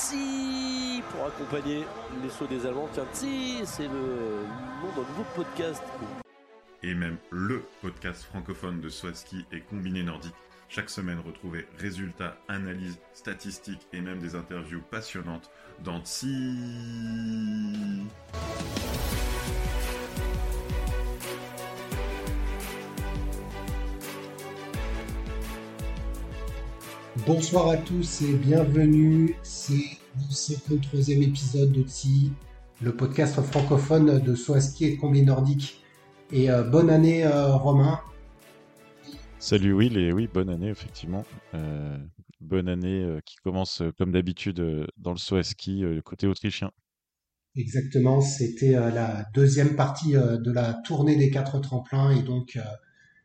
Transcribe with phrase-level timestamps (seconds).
[0.00, 1.84] Tsi pour accompagner
[2.22, 2.88] les sauts des Allemands.
[2.90, 3.90] Tiens, Tsi, c'est le
[4.80, 5.82] nom d'un nouveau podcast.
[6.82, 10.34] Et même le podcast francophone de Swaski et combiné nordique.
[10.70, 15.50] Chaque semaine, retrouvez résultats, analyses, statistiques et même des interviews passionnantes
[15.84, 16.56] dans Tsi.
[27.26, 29.34] Bonsoir à tous et bienvenue.
[29.42, 32.32] C'est le 53e épisode de TSI,
[32.80, 35.84] le podcast francophone de Swaski et Combi Nordique.
[36.32, 38.00] Et euh, bonne année, euh, Romain.
[39.38, 41.24] Salut Will, et oui, bonne année, effectivement.
[41.54, 41.98] Euh,
[42.40, 46.70] bonne année qui commence comme d'habitude dans le Swaski, côté autrichien.
[47.54, 52.58] Exactement, c'était la deuxième partie de la tournée des quatre tremplins et donc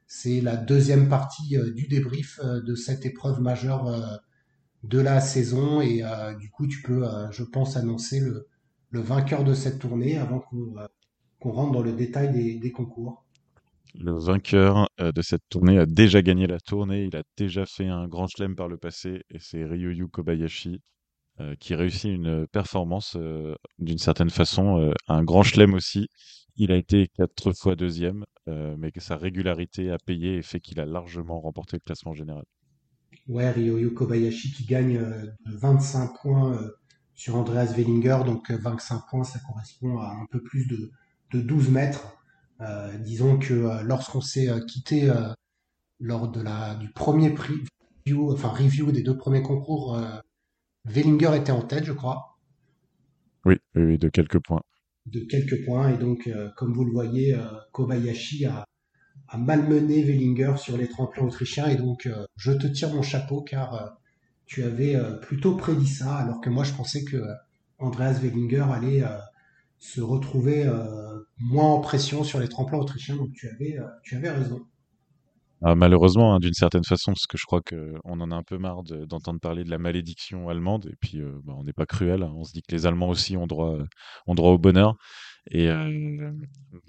[0.08, 4.16] c'est la deuxième partie euh, du débrief euh, de cette épreuve majeure euh,
[4.84, 5.82] de la saison.
[5.82, 6.04] Et
[6.40, 8.48] du coup, tu peux, je pense, annoncer le,
[8.92, 13.26] vainqueur de cette tournée avant qu'on rentre dans le détail des, concours.
[13.96, 17.06] Le vainqueur de cette tournée a déjà gagné la tournée.
[17.06, 19.24] Il a déjà fait un grand chelem par le passé.
[19.32, 20.82] Et c'est Ryoyu Kobayashi
[21.60, 23.18] qui réussit une performance
[23.80, 26.10] d'une certaine façon, un grand chelem aussi.
[26.58, 30.62] Il a été quatre fois deuxième, euh, mais que sa régularité a payé et fait
[30.62, 32.46] qu'il a largement remporté le classement général.
[33.28, 36.72] Ouais, Ryoyo Kobayashi qui gagne euh, de 25 points euh,
[37.14, 40.92] sur Andreas Wellinger, donc 25 points, ça correspond à un peu plus de,
[41.34, 42.18] 12 mètres.
[43.02, 45.12] disons que lorsqu'on s'est quitté
[46.00, 47.56] lors de la, du premier prix,
[48.06, 50.00] review, enfin review des deux premiers concours,
[50.86, 52.38] Wellinger était en tête, je crois.
[53.44, 54.62] Oui, oui, de quelques points
[55.06, 55.90] de quelques points.
[55.90, 58.66] Et donc, euh, comme vous le voyez, euh, Kobayashi a,
[59.38, 61.68] malmené Wellinger sur les tremplins autrichiens.
[61.68, 63.98] Et donc, euh, je te tire mon chapeau car
[64.46, 67.18] tu avais plutôt prédit ça, alors que moi, je pensais que
[67.80, 69.04] Andreas Wellinger allait
[69.80, 70.72] se retrouver
[71.40, 73.16] moins en pression sur les tremplins autrichiens.
[73.16, 74.62] Donc, tu avais, tu avais raison.
[75.64, 78.58] Ah, malheureusement, hein, d'une certaine façon, parce que je crois qu'on en a un peu
[78.58, 82.34] marre d'entendre parler de la malédiction allemande, et puis bah, on n'est pas cruel, hein.
[82.36, 83.78] on se dit que les Allemands aussi ont droit,
[84.28, 84.96] ont droit au bonheur.
[85.52, 85.70] Et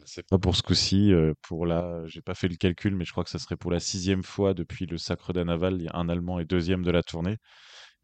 [0.04, 1.12] c'est pas pour ce coup-ci,
[1.42, 3.80] pour là, j'ai pas fait le calcul, mais je crois que ça serait pour la
[3.80, 7.02] sixième fois depuis le Sacre d'Anaval, il y a un Allemand et deuxième de la
[7.02, 7.36] tournée.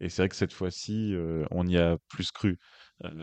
[0.01, 1.15] Et c'est vrai que cette fois-ci,
[1.51, 2.59] on y a plus cru.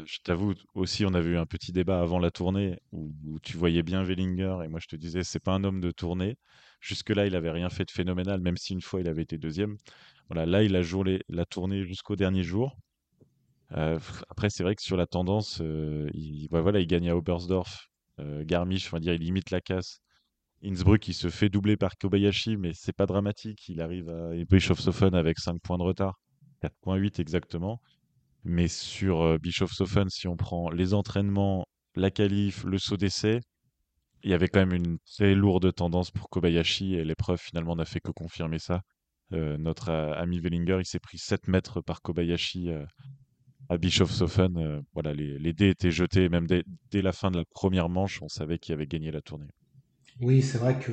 [0.06, 3.84] Je t'avoue aussi, on avait eu un petit débat avant la tournée où, tu voyais
[3.84, 6.38] bien Wellinger et moi je te disais, c'est pas un homme de tournée.
[6.82, 9.78] Jusque-là, il n'avait rien fait de phénoménal, même si une fois il avait été deuxième.
[10.30, 12.78] Voilà, là, il a joué la tournée jusqu'au dernier jour.
[13.74, 17.90] Euh, après, c'est vrai que sur la tendance, euh, il, voilà, il gagne à Oberstdorf.
[18.20, 20.00] Euh, Garmisch, on va dire, il limite la casse.
[20.64, 23.70] Innsbruck, il se fait doubler par Kobayashi, mais c'est pas dramatique.
[23.70, 26.20] Il arrive à Bischofshofen avec 5 points de retard.
[26.62, 27.82] 4.8 exactement.
[28.44, 33.42] Mais sur Bischofshofen, si on prend les entraînements, la qualif, le saut d'essai,
[34.24, 37.86] il y avait quand même une très lourde tendance pour Kobayashi et l'épreuve finalement n'a
[37.86, 38.82] fait que confirmer ça.
[39.32, 42.86] Euh, notre euh, ami Wellinger, il s'est pris 7 mètres par Kobayashi euh,
[43.70, 44.84] à Bischofshofen.
[44.94, 48.58] voilà, les, dés étaient jetés, même dès, la fin de la première manche, on savait
[48.58, 49.50] qu'il avait gagné la tournée.
[50.20, 50.92] Oui, c'est vrai que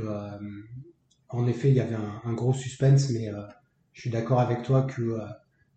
[1.30, 3.30] en effet, il y avait un, gros suspense, mais
[3.94, 5.18] je suis d'accord avec toi que,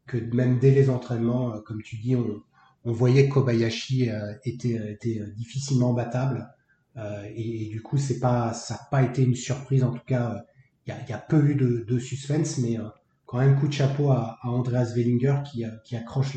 [0.10, 2.44] que même dès les entraînements, comme tu dis, on,
[2.84, 4.10] voyait que Kobayashi
[4.44, 6.50] était, était difficilement battable.
[6.98, 9.84] Euh, et, du coup, c'est pas, ça n'a pas été une surprise.
[9.84, 10.44] En tout cas,
[10.86, 12.84] il y, a, peu eu de, suspense, mais euh,
[13.26, 16.36] quand même coup de chapeau à, Andreas Wellinger qui, accroche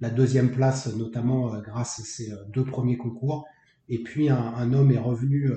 [0.00, 3.46] la, deuxième place, notamment euh, grâce à ses deux premiers concours.
[3.88, 5.50] Et puis un, homme est revenu,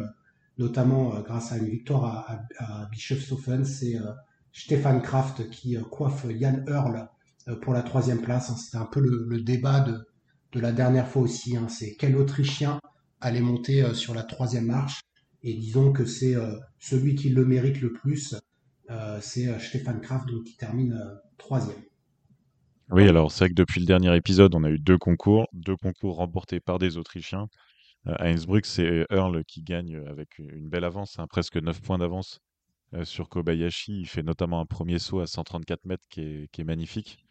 [0.57, 3.95] notamment grâce à une victoire à, à, Bischofshofen, c'est
[4.51, 7.09] Stefan Kraft qui coiffe Jan Hurl
[7.61, 8.49] pour la troisième place.
[8.49, 8.55] Hein.
[8.55, 10.05] C'était un peu le, débat de,
[10.51, 11.57] de, la dernière fois aussi.
[11.57, 11.67] Hein.
[11.67, 12.79] C'est quel Autrichien
[13.23, 15.01] aller monter euh, sur la troisième marche.
[15.41, 18.35] Et disons que c'est euh, celui qui le mérite le plus,
[18.89, 20.97] euh, c'est Stefan Kraft, qui termine
[21.37, 21.81] troisième.
[22.89, 25.75] Oui, alors c'est vrai que depuis le dernier épisode, on a eu deux concours, deux
[25.75, 27.47] concours remportés par des Autrichiens.
[28.05, 32.39] à Innsbruck, c'est Earl qui gagne avec une belle avance, hein, presque 9 points d'avance
[33.03, 34.01] sur Kobayashi.
[34.01, 37.22] Il fait notamment un premier saut à 134 mètres qui est, qui est magnifique.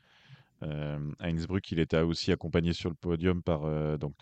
[0.62, 3.62] À Innsbruck, il était aussi accompagné sur le podium par
[3.99, 4.14] donc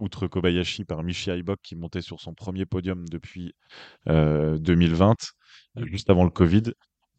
[0.00, 3.54] outre Kobayashi, par Michi Aibok qui montait sur son premier podium depuis
[4.06, 5.14] 2020,
[5.76, 6.72] euh, juste avant le Covid,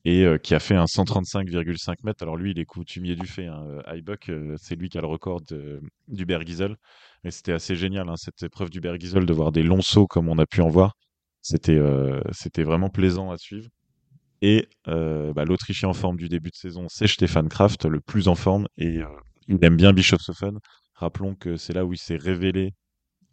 [0.03, 2.23] et euh, qui a fait un 135,5 mètres.
[2.23, 3.45] Alors lui, il est coutumier du fait.
[3.45, 3.65] Hein.
[3.87, 5.41] Euh, c'est lui qui a le record
[6.07, 6.75] du Bergizel.
[7.23, 10.27] Mais c'était assez génial, hein, cette épreuve du Bergizel, de voir des longs sauts comme
[10.27, 10.93] on a pu en voir.
[11.43, 11.79] C'était
[12.33, 13.67] c'était vraiment plaisant à suivre.
[14.41, 18.35] Et bah, l'Autrichien en forme du début de saison, c'est Stefan Kraft, le plus en
[18.35, 18.67] forme.
[18.77, 19.01] Et
[19.47, 20.57] il aime bien Bischofshofen.
[20.95, 22.73] Rappelons que c'est là où il s'est révélé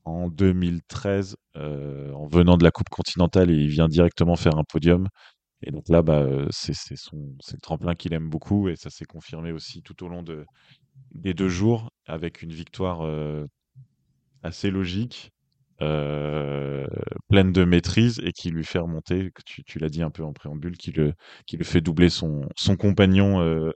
[0.04, 4.64] en 2013 euh, en venant de la Coupe continentale et il vient directement faire un
[4.64, 5.08] podium.
[5.62, 6.72] Et donc là, bah, c'est
[7.02, 10.46] le tremplin qu'il aime beaucoup et ça s'est confirmé aussi tout au long de,
[11.12, 13.44] des deux jours avec une victoire euh,
[14.42, 15.30] assez logique,
[15.80, 16.86] euh,
[17.28, 20.32] pleine de maîtrise et qui lui fait remonter, tu, tu l'as dit un peu en
[20.32, 21.14] préambule, qui le,
[21.62, 22.48] fait doubler son,
[22.78, 23.72] compagnon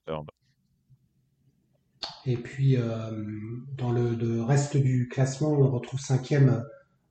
[2.27, 3.11] et puis, euh,
[3.77, 6.65] dans le, reste du classement, on retrouve cinquième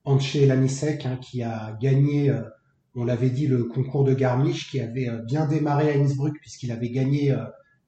[0.04, 2.42] Anche Lanisek, hein, qui a gagné, euh,
[2.94, 6.72] on l'avait dit, le concours de Garmisch, qui avait euh, bien démarré à Innsbruck, puisqu'il
[6.72, 7.34] avait gagné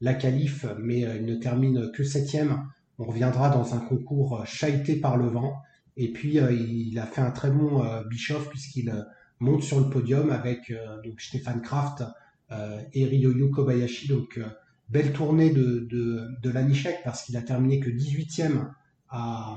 [0.01, 2.65] la qualif, mais il ne termine que septième.
[2.99, 5.63] On reviendra dans un concours chahuté par le vent.
[5.97, 8.93] Et puis, il a fait un très bon Bischoff, puisqu'il
[9.41, 10.73] monte sur le podium avec
[11.05, 12.03] donc Stéphane Kraft
[12.51, 14.09] et Ryoyu Kobayashi.
[14.09, 14.41] Donc,
[14.89, 18.69] belle tournée de, de, de Lanichek parce qu'il a terminé que 18e
[19.09, 19.57] à,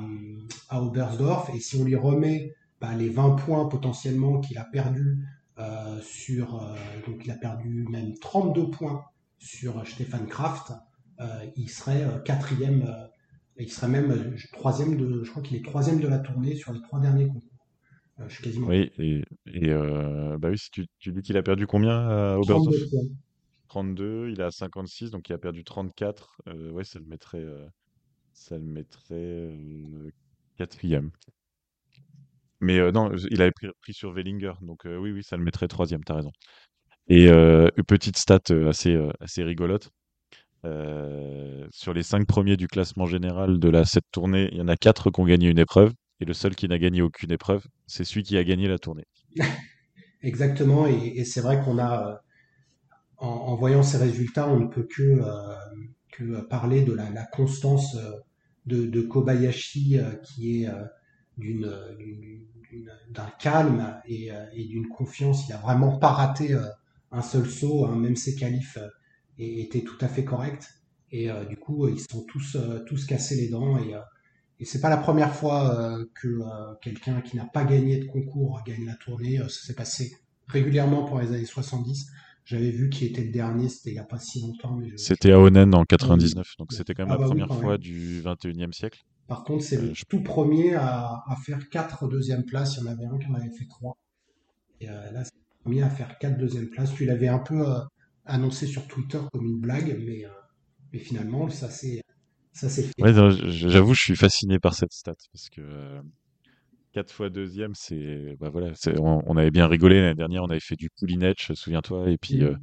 [0.69, 1.50] à Oberstdorf.
[1.56, 5.25] Et si on lui remet bah, les 20 points potentiellement qu'il a perdu
[5.60, 6.62] euh, sur.
[6.62, 6.75] Euh,
[7.07, 9.04] donc il a perdu même 32 points
[9.39, 10.74] sur Stefan Kraft,
[11.19, 12.88] euh, il serait quatrième.
[13.59, 15.24] Il serait même troisième de.
[15.24, 17.68] Je crois qu'il est troisième de la tournée sur les trois derniers concours.
[18.27, 18.68] je suis quasiment.
[18.68, 19.74] Oui, et, et
[20.38, 22.75] bah oui, si tu, tu dis qu'il a perdu combien à Oberstdorf
[23.68, 26.42] 32, il est à 56, donc il a perdu 34.
[26.48, 27.65] Euh, ouais, ça le mettrait, euh,
[28.33, 30.10] ça le mettrait euh,
[30.57, 31.12] quatrième.
[32.60, 36.15] Mais non, il avait pris, sur Wellinger, donc oui, oui, ça le mettrait troisième, t'as
[36.15, 36.31] raison.
[37.07, 39.92] Et une petite stat assez, assez rigolote.
[40.63, 44.75] Sur les cinq premiers du classement général de la cette tournée, il y en a
[44.75, 48.04] quatre qui ont gagné une épreuve, et le seul qui n'a gagné aucune épreuve, c'est
[48.04, 49.06] celui qui a gagné la tournée.
[50.21, 52.21] Exactement, et c'est vrai qu'on a
[53.18, 55.56] en, voyant ces résultats, on ne peut que, euh,
[56.12, 58.12] que parler de la, constance euh,
[58.65, 60.69] de, Kobayashi euh, qui est
[63.10, 64.31] d'un calme et,
[64.65, 65.48] d'une confiance.
[65.48, 66.56] Il a vraiment pas raté
[67.12, 68.77] un seul saut, hein, même ses qualifs
[69.38, 70.66] étaient tout à fait corrects.
[71.12, 73.94] Et du coup, ils sont tous tous cassés les dents et
[74.60, 76.39] et c'est pas la première fois que
[76.81, 79.38] quelqu'un qui n'a pas gagné de concours gagne la tournée.
[79.38, 80.18] ça s'est passé
[80.48, 82.07] régulièrement pour les années 70.
[82.45, 84.80] J'avais vu qui était le dernier, c'était il n'y a pas si longtemps.
[84.95, 88.22] C'était à Onen en 99, donc c'était quand même ah la bah première fois du
[88.22, 89.04] 21e siècle.
[89.28, 92.78] Par contre, c'est le euh, tout premier à, faire quatre deuxième places.
[92.78, 93.98] Il y en avait un qui en avait fait trois.
[94.80, 96.94] Et euh, là, c'est le premier à faire quatre deuxième places.
[96.94, 97.80] Tu l'avais un peu euh,
[98.27, 100.25] annoncé sur Twitter comme une blague, mais,
[100.94, 102.01] mais finalement, ça s'est
[102.53, 102.94] fait.
[103.00, 105.62] Ouais, j'avoue, je suis fasciné par cette stat parce que
[106.97, 110.75] 4 fois deuxième, c'est bah voilà, on, avait bien rigolé l'année dernière, on avait fait
[110.75, 112.45] du poulinetch, souviens-toi, et puis mmh.
[112.45, 112.56] euh,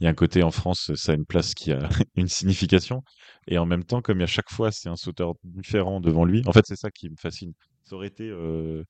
[0.00, 1.78] il y a un côté en France, ça a une place qui a
[2.16, 3.02] une signification,
[3.46, 6.52] et en même temps, comme à chaque fois c'est un sauteur différent devant lui, en
[6.52, 7.52] fait c'est ça qui me fascine.
[7.82, 8.84] Ça aurait été euh, euh,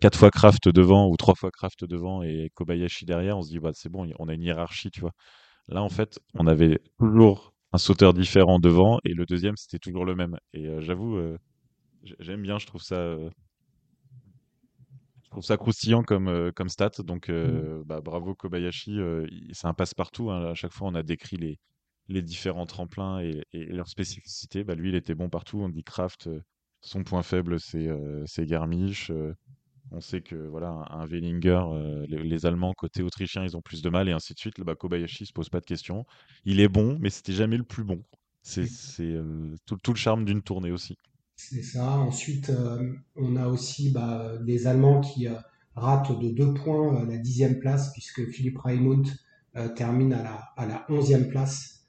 [0.00, 3.58] quatre fois Kraft devant ou trois fois Kraft devant et Kobayashi derrière, on se dit
[3.58, 5.12] bah c'est bon, on a une hiérarchie, tu vois.
[5.68, 10.04] Là en fait, on avait toujours un sauteur différent devant et le deuxième c'était toujours
[10.04, 10.38] le même.
[10.52, 11.18] Et j'avoue,
[12.20, 13.16] j'aime bien, je trouve ça
[15.26, 16.92] je trouve ça croustillant comme, euh, comme stat.
[17.00, 17.84] Donc, euh, mmh.
[17.84, 18.96] bah, bravo Kobayashi.
[19.00, 20.30] Euh, c'est un passe-partout.
[20.30, 20.52] Hein.
[20.52, 21.58] À chaque fois, on a décrit les,
[22.06, 24.62] les différents tremplins et, leurs spécificités.
[24.62, 25.58] Bah, lui, il était bon partout.
[25.60, 26.30] On dit Kraft,
[26.86, 29.10] son point faible, c'est Garmisch.
[29.90, 34.08] on sait que voilà, un, Wellinger, les, Allemands côté autrichien, ils ont plus de mal
[34.08, 34.60] et ainsi de suite.
[34.60, 36.06] Bah, Kobayashi se pose pas de questions.
[36.44, 38.02] Il est bon, mais c'était jamais le plus bon.
[38.42, 38.68] C'est
[39.66, 40.96] tout, tout, le charme d'une tournée aussi.
[41.36, 41.98] C'est ça.
[41.98, 45.34] Ensuite, euh, on a aussi bah, des Allemands qui euh,
[45.74, 49.06] ratent de deux points euh, la dixième place, puisque Philippe Raimund
[49.74, 51.86] termine à la, à la onzième place.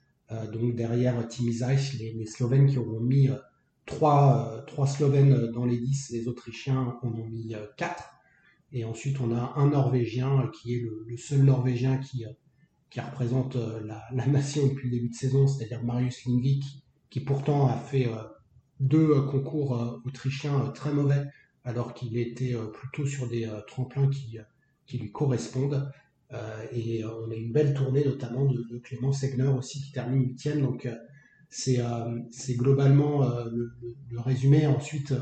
[0.54, 3.28] donc derrière Timi Zeich, les, Slovènes qui auront mis
[3.88, 8.14] trois, trois Slovènes dans les dix, les Autrichiens en ont mis quatre.
[8.70, 12.24] Et ensuite, on a un Norvégien qui est le, seul Norvégien qui,
[12.96, 16.64] représente la, nation depuis le début de saison, c'est-à-dire Marius Lindvik,
[17.10, 18.08] qui pourtant a fait
[18.80, 21.24] deux euh, concours euh, autrichiens euh, très mauvais,
[21.64, 25.92] alors qu'il était plutôt sur des tremplins qui, lui correspondent.
[26.72, 30.66] et on a une belle tournée, notamment de, Clément Segner aussi, qui termine huitième.
[31.50, 34.66] C'est globalement le, résumé.
[34.66, 35.14] Ensuite,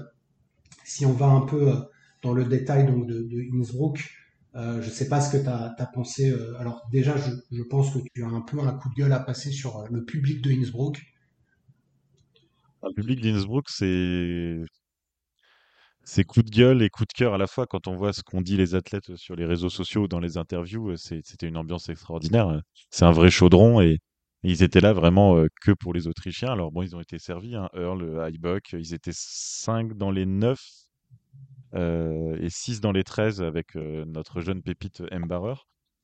[0.85, 1.73] si on va un peu
[2.23, 4.11] dans le détail donc, de, Innsbruck,
[4.55, 6.35] je ne sais pas ce que tu as, pensé.
[6.59, 9.21] alors déjà, je, je, pense que tu as un peu un coup de gueule à
[9.21, 11.03] passer sur le public de Innsbruck.
[12.83, 14.61] Le public d'Innsbruck, c'est
[16.05, 18.23] c'est coup de gueule et coup de cœur à la fois quand on voit ce
[18.23, 20.97] qu'ont dit les athlètes sur les réseaux sociaux ou dans les interviews.
[20.97, 22.63] C'était une ambiance extraordinaire.
[22.91, 23.99] C'est un vrai chaudron et,
[24.51, 26.53] ils étaient là vraiment que pour les Autrichiens.
[26.53, 30.59] Alors bon, ils ont été servis, hein, Earl, Heibuck, ils étaient 5 dans les 9
[31.75, 35.57] et 6 dans les 13 avec notre jeune pépite Mbarer.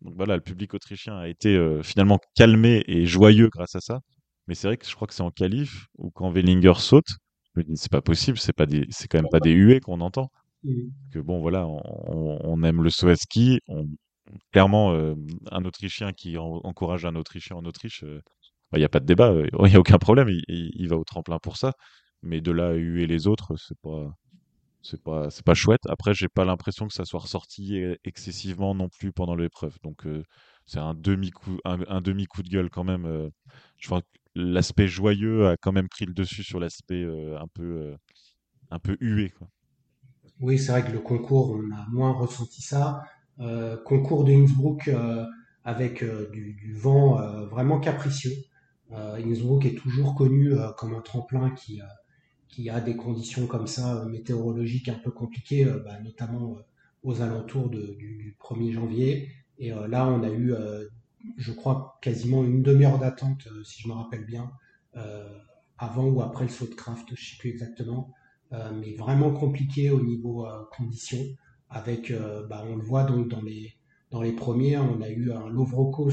[0.02, 4.00] Donc voilà, le public autrichien a été finalement calmé et joyeux grâce à ça.
[4.48, 7.08] Mais c'est vrai que je crois que c'est en qualif ou quand Wellinger saute,
[7.74, 10.30] c'est pas possible, c'est pas des, c'est quand même pas des huées qu'on entend.
[11.12, 13.60] Que bon, voilà, on, aime le saut ski.
[13.66, 13.86] On,
[14.52, 15.14] clairement, euh,
[15.50, 18.22] un Autrichien qui encourage un Autrichien en Autriche, euh,
[18.70, 20.28] bah, il n'y a pas de débat, euh, il n'y a aucun problème.
[20.48, 21.72] Il, va au tremplin pour ça.
[22.22, 24.16] Mais de là à huer les autres, c'est pas,
[25.04, 25.82] pas, pas chouette.
[25.88, 29.76] Après, j'ai pas l'impression que ça soit ressorti excessivement non plus pendant l'épreuve.
[29.82, 30.06] Donc,
[30.64, 33.30] c'est un demi coup, un, demi de gueule quand même.
[33.78, 37.96] je crois que l'aspect joyeux a quand même pris le dessus sur l'aspect un peu,
[38.70, 39.30] un peu hué.
[39.30, 39.48] Quoi.
[40.40, 43.02] Oui, c'est vrai que le concours, on a moins ressenti ça.
[43.40, 45.24] Euh, concours de Innsbruck euh,
[45.64, 48.32] avec euh, du, vent vraiment capricieux.
[48.90, 51.80] Innsbruck est toujours connu comme un tremplin qui,
[52.48, 56.58] qui a des conditions comme ça météorologiques un peu compliquées, bah, notamment
[57.02, 59.30] aux alentours du, 1er janvier.
[59.58, 60.52] Et là, on a eu,
[61.38, 64.50] je crois, quasiment une demi-heure d'attente, si je me rappelle bien,
[65.78, 68.12] avant ou après le saut de craft, je ne sais plus exactement.
[68.52, 71.24] Euh, mais vraiment compliqué au niveau euh, conditions.
[71.72, 73.74] Avec, euh, bah, on le voit donc dans les,
[74.10, 76.12] dans les premiers, on a eu un Lovrokos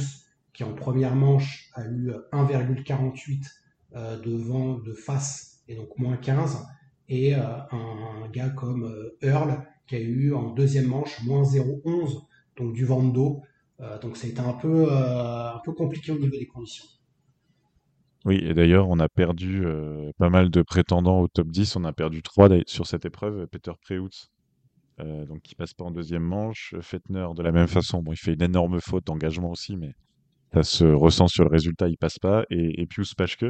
[0.53, 3.43] qui en première manche a eu 1,48
[4.23, 6.65] de vent de face et donc moins 15
[7.07, 12.21] et un, gars comme Earl qui a eu en deuxième manche moins 0,11
[12.57, 13.41] donc du vent de dos
[14.01, 16.85] donc été un peu un peu compliqué au niveau des conditions
[18.25, 21.77] oui, et d'ailleurs, on a perdu euh, pas mal de prétendants au top 10.
[21.77, 23.47] On a perdu trois sur cette épreuve.
[23.47, 24.29] Peter Preutz,
[25.01, 26.75] euh, donc qui passe pas en deuxième manche.
[26.81, 28.01] Fettner, de la même façon.
[28.01, 29.93] Bon, il fait une énorme faute d'engagement aussi, mais
[30.53, 32.45] ça se ressent sur le résultat, il passe pas.
[32.49, 33.45] Et, et Pius Paschke.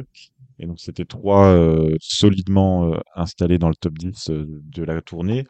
[0.58, 5.44] Et donc, c'était trois euh, solidement installés dans le top 10 de la tournée.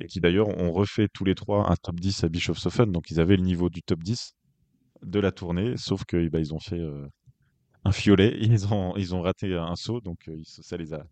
[0.00, 2.90] Et qui d'ailleurs ont refait tous les trois un top 10 à Bischofshofen.
[2.90, 4.34] Donc, ils avaient le niveau du top 10
[5.02, 6.80] de la tournée, sauf que bah, ils ont fait
[7.84, 8.36] un fiolet.
[8.40, 11.06] Ils ont, raté un saut, donc euh, ça les a,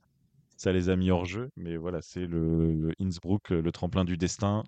[0.56, 1.50] ça les a mis hors jeu.
[1.56, 4.64] Mais voilà, c'est le, Innsbruck, le tremplin du destin.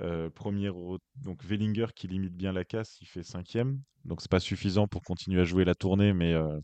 [0.00, 0.70] Euh, premier,
[1.16, 3.80] donc Wellinger qui limite bien la casse, il fait cinquième.
[4.04, 6.58] Donc c'est pas suffisant pour continuer à jouer la tournée, mais euh,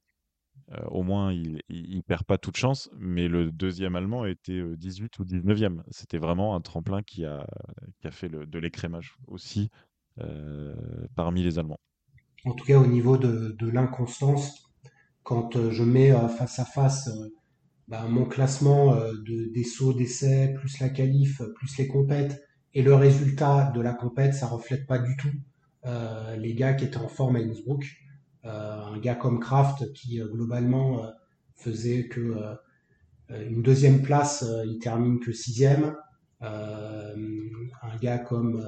[0.88, 2.90] au moins il, il, perd pas toute chance.
[2.98, 5.82] Mais le deuxième allemand était 18 ou 19e.
[5.90, 7.46] C'était vraiment un tremplin qui a,
[8.00, 9.70] qui a fait le, de l'écrémage aussi
[11.16, 11.80] parmi les Allemands
[12.44, 14.70] en tout cas au niveau de, l'inconstance,
[15.22, 17.28] quand euh, je mets euh, face à face euh,
[17.90, 22.42] bah, mon classement de, des sauts d'essai, plus la qualif, plus les compètes,
[22.72, 25.32] et le résultat de la compète, ça reflète pas du tout
[26.38, 27.84] les gars qui étaient en forme à Innsbruck.
[28.44, 31.02] un gars comme Kraft qui globalement
[31.56, 32.36] faisait que
[33.28, 35.96] une deuxième place, il termine que sixième.
[36.40, 38.62] un gars comme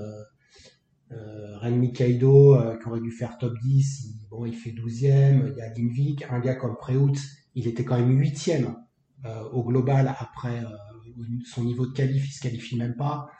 [1.12, 5.50] euh, Renmi Kaido, euh, qui aurait dû faire top 10, il, bon, il fait 12e.
[5.50, 7.12] Il y a Limvik, un gars comme Preut,
[7.54, 8.68] il était quand même 8e euh,
[9.52, 10.62] au global après
[11.44, 13.30] son niveau de qualif, il se qualifie même pas.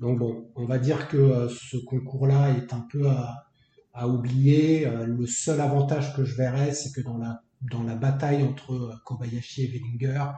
[0.00, 3.46] Donc bon, on va dire que ce concours-là est un peu à,
[3.92, 4.88] à oublier.
[5.06, 9.64] le seul avantage que je verrais, c'est que dans la, dans la bataille entre Kobayashi
[9.64, 10.32] et Wellinger,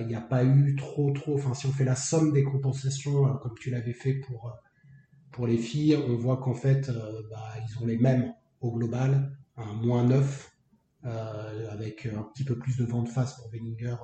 [0.00, 1.34] il n'y a pas eu trop, trop.
[1.34, 4.54] Enfin, si on fait la somme des compensations, comme tu l'avais fait pour
[5.34, 9.36] pour les filles, on voit qu'en fait, euh, bah, ils ont les mêmes au global,
[9.56, 10.53] un moins 9, euh,
[11.04, 13.96] avec un petit peu plus de vent de face pour Wellinger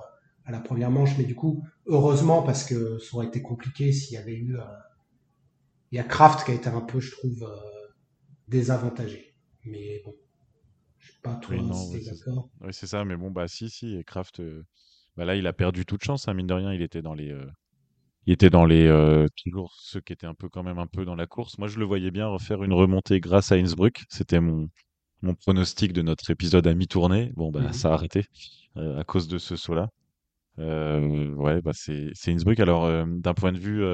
[0.45, 1.17] à la première manche.
[1.19, 4.57] Mais du coup, heureusement, parce que ça aurait été compliqué s'il y avait eu.
[4.57, 4.65] Euh,
[5.93, 7.51] il y a Kraft qui a été un peu, je trouve,
[8.47, 9.35] désavantagé.
[9.65, 10.15] Mais bon,
[10.99, 12.49] je sais pas trop si d'accord.
[12.61, 14.41] Oui, c'est ça, mais bon, bah si, si, et Kraft,
[15.17, 17.35] bah, là, il a perdu toute chance, hein, mine de rien, il était dans les,
[18.27, 21.05] il était dans les euh, toujours ceux qui étaient un peu quand même un peu
[21.05, 21.59] dans la course.
[21.59, 24.05] Moi, je le voyais bien refaire une remontée grâce à Innsbruck.
[24.09, 24.69] C'était mon
[25.23, 27.33] mon pronostic de notre épisode à mi-tournée.
[27.37, 28.25] Bon, bah, mmh ça a arrêté
[28.77, 29.89] euh, à cause de ce saut-là.
[30.59, 32.61] Euh, ouais, bah, c'est Innsbruck.
[32.61, 33.85] Alors, euh, d'un point de vue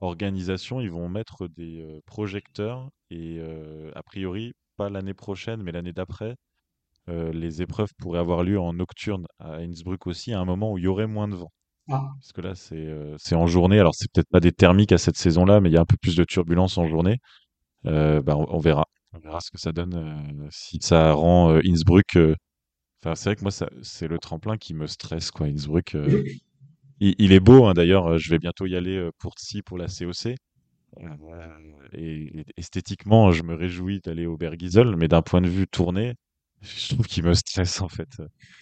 [0.00, 3.40] organisation, ils vont mettre des projecteurs et
[3.94, 6.34] a priori pas l'année prochaine, mais l'année d'après.
[7.08, 10.84] les épreuves pourraient avoir lieu en nocturne à Innsbruck aussi, à un moment où il
[10.84, 11.52] y aurait moins de vent.
[11.88, 12.10] Ah.
[12.20, 13.78] Parce que là, c'est en journée.
[13.78, 15.96] Alors, c'est peut-être pas des thermiques à cette saison-là, mais il y a un peu
[16.00, 17.18] plus de turbulence en journée.
[17.84, 18.86] Bah, on, verra.
[19.12, 19.94] On verra ce que ça donne.
[19.94, 22.16] Euh, si ça rend Innsbruck.
[22.16, 23.50] Enfin, c'est vrai que moi,
[23.82, 25.46] c'est le tremplin qui me stresse, quoi.
[25.46, 25.96] Innsbruck.
[27.00, 28.18] Il, est beau, hein, d'ailleurs.
[28.18, 30.36] Je vais bientôt y aller pour si pour la COC.
[31.94, 36.14] Et, esthétiquement, je me réjouis d'aller au Bergisel, mais d'un point de vue tournée,
[36.60, 38.08] je trouve qu'il me stresse en fait.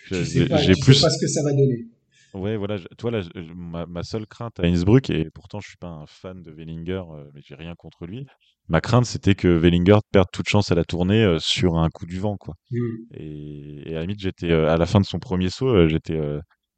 [0.09, 1.87] Tu sais pas, J'ai tu sais plus, pas ce que ça va donner.
[2.33, 5.59] Ouais, voilà, je- toi là, je- je- ma, ma seule crainte à Innsbruck, et pourtant
[5.61, 8.25] je suis pas un fan de Wellinger, euh, mais j'ai rien contre lui.
[8.69, 12.07] Ma crainte, c'était que Wellinger perde toute chance à la tournée euh, sur un coup
[12.07, 12.55] du vent, quoi.
[12.71, 13.05] Hmm.
[13.15, 16.21] Et, et à la limite, j'étais euh, à la fin de son premier saut, j'étais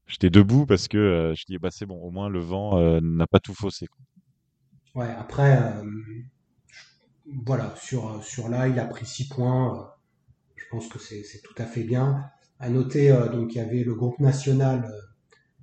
[0.07, 3.41] j'étais debout parce que je dis bah c'est bon, au moins le vent n'a pas
[3.41, 3.99] tout faussé, quoi.
[4.95, 5.59] Ouais, après,
[7.45, 9.93] voilà, sur, sur là, il a pris 6 points.
[10.57, 12.31] je pense que c'est tout à fait bien.
[12.61, 14.91] À noter, donc, il y avait le groupe national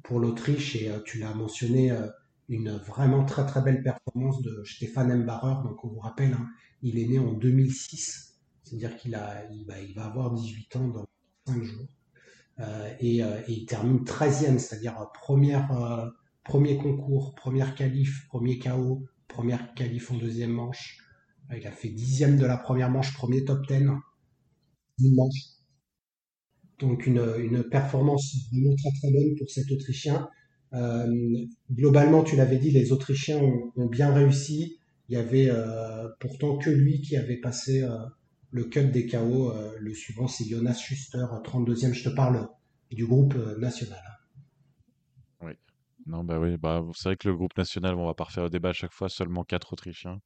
[0.10, 2.08] pour l'Autriche et euh, tu l'as mentionné, euh,
[2.50, 5.62] une vraiment très très belle performance de Stefan Embarer.
[5.64, 6.48] Donc, on vous rappelle, hein,
[6.82, 10.88] il est né en 2006, c'est-à-dire qu'il a, il va, il va avoir 18 ans
[10.88, 11.06] dans
[11.46, 11.88] 5 jours.
[12.60, 16.12] Euh, et, il termine 13e, c'est-à-dire première,
[16.44, 20.98] premier concours, première qualif, premier KO, première qualif en deuxième manche.
[21.56, 25.59] Il a fait dixième de la première manche, premier top 10, une manche.
[26.80, 30.30] Donc une, performance vraiment très très bonne pour cet Autrichien.
[30.74, 34.80] Euh, globalement, tu l'avais dit, les Autrichiens ont, bien réussi.
[35.10, 37.98] Il y avait euh, pourtant que lui qui avait passé euh,
[38.52, 39.54] le cut des KO.
[39.80, 41.94] Le suivant, c'est Jonas Schuster, 32e.
[41.94, 42.48] Je te parle
[42.92, 44.02] du groupe national.
[45.42, 45.52] Oui.
[46.06, 48.50] Non, bah oui, bah c'est vrai que le groupe national, on va pas refaire le
[48.50, 50.20] débat à chaque fois, seulement quatre Autrichiens.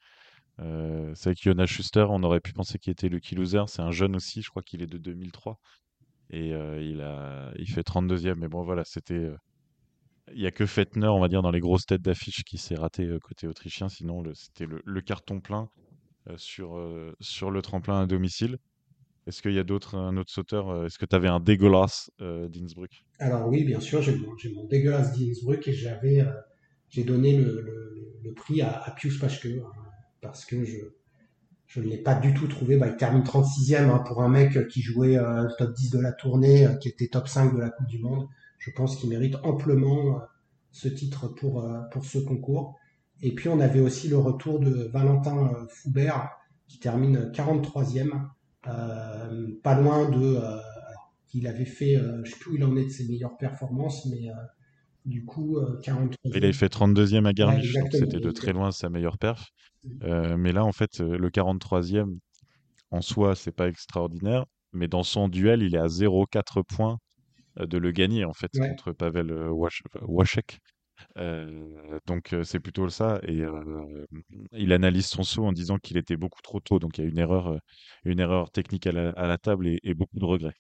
[0.60, 3.64] C'est vrai que Jonas Schuster, on aurait pu penser qu'il était le key loser.
[3.68, 5.60] C'est un jeune aussi, je crois qu'il est de 2003.
[6.34, 8.40] Et euh, il a, il fait 32e.
[8.40, 9.14] Mais bon, voilà, c'était.
[9.16, 9.38] euh,
[10.34, 12.76] Il y a que Fettner, on va dire, dans les grosses têtes d'affiche qui s'est
[12.76, 13.90] raté euh, côté autrichien.
[13.90, 15.70] Sinon, c'était le, carton plein
[16.38, 16.80] sur,
[17.22, 18.58] sur le tremplin à domicile.
[19.28, 22.50] Est-ce qu'il y a d'autres, un autre sauteur Est-ce que tu avais un dégueulasse euh,
[22.50, 23.04] d'Innsbruck?
[23.20, 26.26] Alors oui, bien sûr, j'ai mon, dégueulasse d'Innsbruck et j'avais,
[26.90, 27.62] j'ai donné le,
[28.24, 29.72] le- prix à, à Pius Paschke hein,
[30.22, 30.78] parce que je,
[31.74, 32.78] je ne l'ai pas du tout trouvé.
[32.78, 36.12] Bah, il termine 36e hein, pour un mec qui jouait euh, top 10 de la
[36.12, 38.28] tournée, euh, qui était top 5 de la Coupe du Monde.
[38.60, 40.20] Je pense qu'il mérite amplement euh,
[40.72, 42.76] ce titre pour, euh, pour ce concours.
[43.24, 46.30] Et puis on avait aussi le retour de Valentin euh, Foubert
[46.68, 48.12] qui termine 43e,
[48.68, 50.36] euh, pas loin de...
[50.36, 50.60] euh,
[51.34, 54.06] il avait fait, euh, je sais plus où il en est de ses meilleures performances,
[54.06, 54.34] mais euh,
[55.06, 55.80] du coup, euh,
[56.34, 56.54] Il avait 43e.
[56.54, 57.94] fait 32e à Ouais, Garmisch, donc exactement.
[57.94, 59.52] c'était de très loin sa meilleure perf.
[60.04, 62.20] Euh, mais là, en fait, euh, le 43e,
[62.92, 64.46] en soi, c'est pas extraordinaire.
[64.74, 67.00] Mais dans son duel, il est à 0,4 points
[67.58, 70.60] de le gagner, en fait, ouais, contre Pavel Wash- Waszek.
[71.18, 73.20] Euh, donc, c'est plutôt ça.
[73.24, 74.06] Et euh,
[74.54, 76.80] il analyse son saut en disant qu'il était beaucoup trop tôt.
[76.80, 77.60] Donc, il y a une erreur,
[78.06, 80.56] une erreur technique à la, à la table et, et beaucoup de regrets.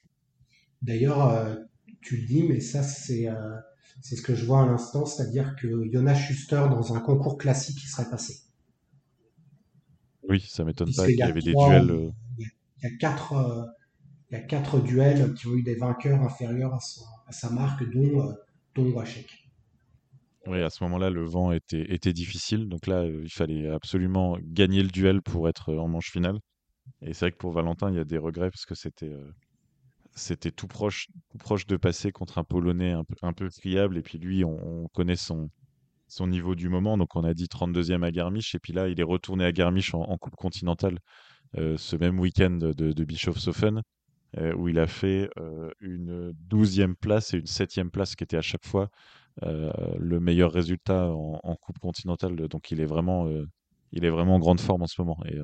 [0.81, 1.57] D'ailleurs,
[2.01, 3.27] tu le dis, mais ça, c'est
[4.01, 7.83] c'est ce que je vois à l'instant, c'est-à-dire que Jonas Schuster, dans un concours classique,
[7.83, 8.41] il serait passé.
[10.27, 11.89] Oui, ça m'étonne pas qu'il y avait des duels.
[11.91, 12.49] euh, il y a,
[12.83, 13.65] il y a quatre, euh,
[14.31, 17.49] il y a quatre duels qui ont eu des vainqueurs inférieurs à, son- à sa
[17.51, 18.33] marque, dont, euh,
[18.75, 18.91] dont.
[20.45, 22.67] Oui, à ce moment-là, le vent était, était difficile.
[22.67, 26.39] Donc là, euh, il fallait absolument gagner le duel pour être en manche finale.
[27.01, 29.31] Et c'est vrai que pour Valentin, il y a des regrets parce que c'était euh,
[30.15, 33.97] c'était tout proche, tout proche de passer contre un Polonais un peu, un friable.
[33.97, 35.49] Et puis lui, on, on connaît son,
[36.13, 36.97] son niveau du moment.
[36.97, 38.55] Donc on a dit 32e à Garmisch.
[38.55, 40.99] Et puis là, il est retourné à Garmisch en, Coupe continentale
[41.57, 43.81] euh, ce même week-end de, de Bischofshofen,
[44.37, 48.37] euh, où il a fait euh, une douzième place et une septième place qui était
[48.37, 48.89] à chaque fois
[49.41, 52.35] le meilleur résultat en, Coupe continentale.
[52.35, 53.27] Donc il est vraiment,
[53.91, 55.39] il est vraiment en grande forme en ce moment et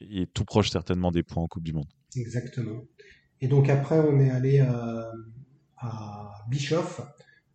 [0.00, 1.88] il est tout proche certainement des points en Coupe du Monde.
[2.16, 2.82] Exactement.
[3.42, 5.02] Et donc après, on est allé euh,
[5.76, 7.02] à Bischoff.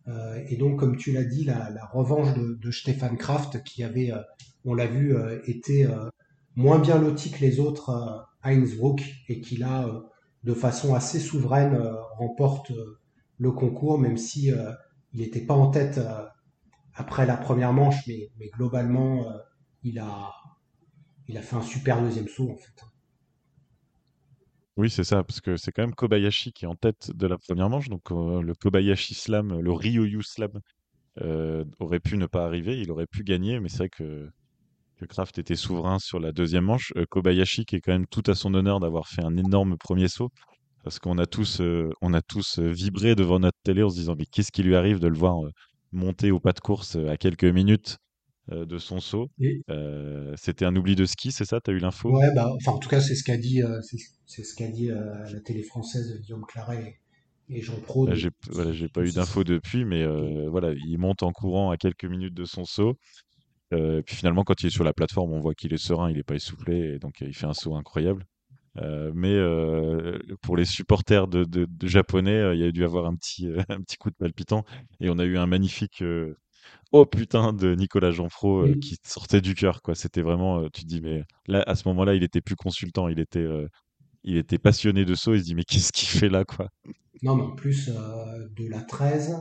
[0.06, 3.82] Euh, et donc, comme tu l'as dit, la, la revanche de, de Stefan Kraft, qui
[3.82, 4.20] avait, euh,
[4.66, 5.88] on l'a vu, été
[6.56, 7.90] moins bien loti que les autres
[8.42, 9.88] à Innsbruck, et qui là,
[10.44, 11.80] de façon assez souveraine,
[12.18, 12.70] remporte
[13.38, 14.48] le concours, même si
[15.12, 16.00] il n'était pas en tête
[16.92, 19.24] après la première manche, mais, mais globalement,
[19.84, 20.34] il a,
[21.28, 22.84] il a fait un super deuxième saut en fait.
[24.78, 27.36] Oui, c'est ça, parce que c'est quand même Kobayashi qui est en tête de la
[27.36, 27.88] première manche.
[27.88, 30.52] Donc euh, le Kobayashi Slam, le Ryoyu Slam
[31.22, 34.30] euh, aurait pu ne pas arriver, il aurait pu gagner, mais c'est vrai que,
[34.98, 36.92] que Kraft était souverain sur la deuxième manche.
[36.96, 40.08] Euh, Kobayashi qui est quand même tout à son honneur d'avoir fait un énorme premier
[40.08, 40.30] saut,
[40.84, 41.62] parce qu'on a tous,
[42.02, 45.00] on a tous vibré devant notre télé en se disant mais qu'est-ce qui lui arrive
[45.00, 45.36] de le voir
[45.92, 47.98] monter au pas de course à quelques minutes?
[48.50, 49.28] Euh, de son saut.
[49.40, 51.60] Et, Euh, c'était un oubli de ski, c'est ça?
[51.60, 52.16] T'as eu l'info?
[52.16, 53.80] Ouais, bah, enfin, en tout cas, c'est ce qu'a dit, euh,
[54.26, 56.98] c'est ce qu'a dit la télé française Guillaume Claret
[57.50, 58.06] et, Jean Pro.
[58.06, 60.06] Donc, j'ai voilà, pas eu d'infos depuis, mais
[60.48, 62.96] voilà, il monte en courant à quelques minutes de son saut.
[63.74, 66.16] Euh, puis finalement, quand il est sur la plateforme, on voit qu'il est serein, il
[66.16, 68.24] est pas essoufflé, et donc euh, il fait un saut incroyable.
[69.14, 69.36] mais
[70.40, 73.98] pour les supporters de, de, japonais, il y a dû avoir un petit, un petit
[73.98, 74.64] coup de palpitant.
[75.00, 76.02] Et on a eu un magnifique
[76.92, 79.82] oh putain de Nicolas Jeanfro qui sortait du cœur.
[79.82, 79.94] quoi.
[79.94, 83.20] C'était vraiment, tu te dis, mais là, à ce moment-là, il était plus consultant, il
[83.20, 83.46] était,
[84.24, 85.34] il était passionné de saut.
[85.34, 86.68] Il se dit, mais qu'est-ce qu'il fait là quoi?
[87.22, 89.36] Non, mais en plus de la 13,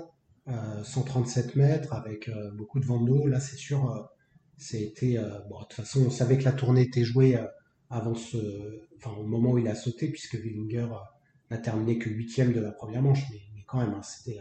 [0.83, 4.09] 137 mètres avec beaucoup de vent d'eau, là, c'est sûr,
[4.57, 5.17] c'était.
[5.49, 7.37] bon, de toute façon, on savait que la tournée était jouée
[7.89, 10.87] avant ce, enfin, au moment où il a sauté, puisque Willinger
[11.49, 14.39] n'a terminé que huitième de la première manche, mais, quand même, hein, c'était,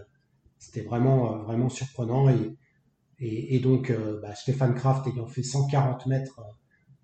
[0.59, 2.29] c'était vraiment, vraiment surprenant.
[2.29, 2.57] Et,
[3.19, 6.41] et, donc, euh, bah, Stéphane Kraft ayant fait 140 mètres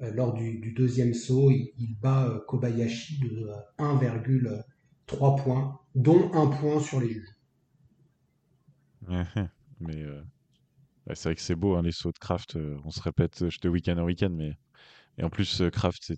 [0.01, 3.49] euh, lors du, deuxième saut, il, bat euh, Kobayashi de
[3.79, 7.29] 1,3 points, dont un point sur les juges.
[9.81, 10.05] mais
[11.15, 12.57] c'est vrai que c'est beau, hein, les sauts de Kraft.
[12.85, 14.57] on se répète de week-end en week-end, mais
[15.19, 16.13] et en plus, Kraft,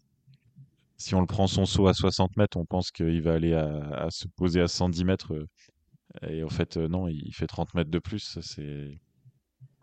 [0.97, 4.09] si on le prend son saut à 60 mètres, on pense qu'il va aller à,
[4.11, 5.47] se poser à 110 mètres.
[6.29, 8.39] Et en fait, non, il fait 30 mètres de plus.
[8.41, 9.01] C'est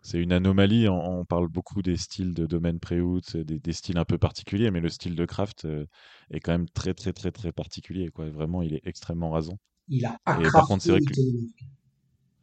[0.02, 0.88] c'est une anomalie.
[0.88, 4.80] On, parle beaucoup des styles de domaine pré-out, des, des, styles un peu particuliers, mais
[4.80, 5.86] le style de Kraft euh,
[6.30, 8.08] est quand même très, très, très, très particulier.
[8.08, 8.28] Quoi.
[8.28, 9.58] Vraiment, il est extrêmement rasant.
[9.88, 11.12] Il a Et par contre, c'est vrai que.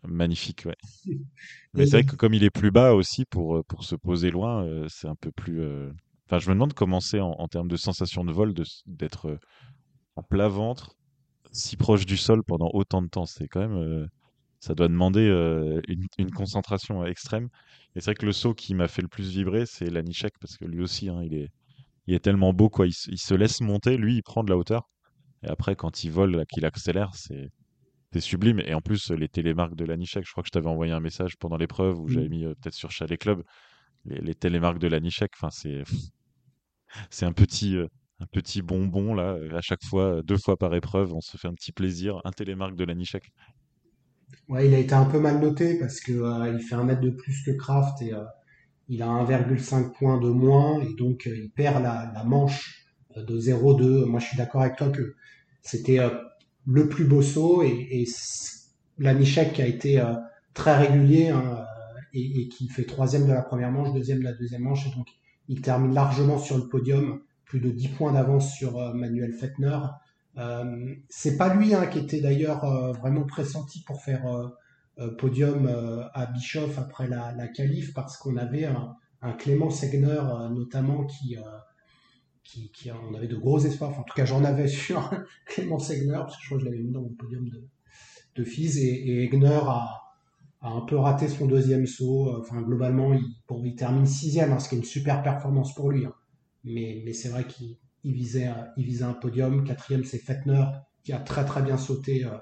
[0.08, 0.78] Magnifique, ouais.
[1.74, 4.32] mais c'est vrai que comme il est plus bas aussi, pour, euh, pour se poser
[4.32, 5.62] loin, euh, c'est un peu plus.
[6.26, 8.54] Enfin, je me demande comment c'est en, termes de sensation de vol
[8.86, 9.38] d'être
[10.16, 10.96] en plat ventre,
[11.52, 13.26] si proche du sol pendant autant de temps.
[13.26, 14.08] C'est quand même
[14.60, 15.82] ça doit demander euh,
[16.18, 17.50] une, concentration extrême.
[17.96, 20.58] Et c'est vrai que le saut qui m'a fait le plus vibrer, c'est l'Anichek, parce
[20.58, 21.50] que lui aussi, hein, il, est,
[22.08, 22.86] il est tellement beau, quoi.
[22.88, 24.90] Il, se laisse monter, lui, il prend de la hauteur.
[25.44, 27.52] Et après, quand il vole, qu'il accélère, c'est
[28.20, 28.60] sublime.
[28.60, 31.38] Et en plus, les télémarques de l'Anichek, je crois que je t'avais envoyé un message
[31.38, 33.44] pendant l'épreuve où j'avais mis euh, peut-être sur Chalet Club
[34.06, 35.32] les, les télémarques de l'Anichek.
[35.38, 35.84] Enfin, c'est
[37.10, 37.88] c'est un petit euh,
[38.20, 39.38] un petit bonbon là.
[39.56, 42.20] À chaque fois, deux fois par épreuve, on se fait un petit plaisir.
[42.26, 43.32] Un télémarque de l'Anichek.
[44.50, 47.02] Ouais, il a été un peu mal noté parce que euh, il fait un mètre
[47.02, 48.24] de plus que Kraft et euh,
[48.88, 54.06] il a 1,5 points de moins et donc euh, il perd la, manche de 0,2.
[54.06, 55.16] Moi, je suis d'accord avec toi que
[55.62, 56.00] c'était
[56.66, 60.04] le plus beau saut et, et qui a été
[60.54, 61.64] très régulier hein,
[62.14, 64.96] et, et, qui fait troisième de la première manche, deuxième de la deuxième manche et
[64.96, 65.08] donc
[65.48, 69.78] il termine largement sur le podium, plus de 10 points d'avance sur Manuel Fettner.
[70.40, 75.68] Euh, c'est pas lui hein, qui était d'ailleurs euh, vraiment pressenti pour faire euh, podium
[76.14, 78.96] à Bischoff après la, la qualif parce qu'on avait un,
[79.38, 80.22] Clément Segner
[80.52, 81.38] notamment qui,
[82.44, 83.98] qui, on avait de gros espoirs.
[83.98, 85.10] en tout cas, j'en avais sur
[85.46, 87.64] Clément Segner parce que je crois que je l'avais mis dans mon podium de,
[88.36, 90.02] de Fils et, et Egner a,
[90.62, 92.36] un peu raté son deuxième saut.
[92.38, 96.06] Enfin, globalement, il termine sixième, hein, ce qui est une super performance pour lui.
[96.06, 96.14] Hein.
[96.66, 99.64] Mais, mais c'est vrai qu'il il visait, il visait un podium.
[99.64, 100.66] Quatrième, c'est Fettner,
[101.04, 102.38] qui a très très bien sauté euh,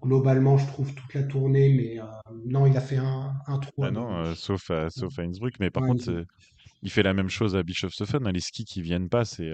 [0.00, 1.72] globalement, je trouve, toute la tournée.
[1.72, 2.04] Mais euh,
[2.46, 3.84] non, il a fait un, un trou.
[3.84, 5.60] Ah non, euh, sauf, à, sauf à Innsbruck.
[5.60, 6.26] Mais par contre,
[6.82, 6.90] il...
[6.90, 8.26] fait la même chose à Bischofshofen.
[8.26, 8.32] Hein.
[8.32, 9.50] Les skis qui viennent pas, c'est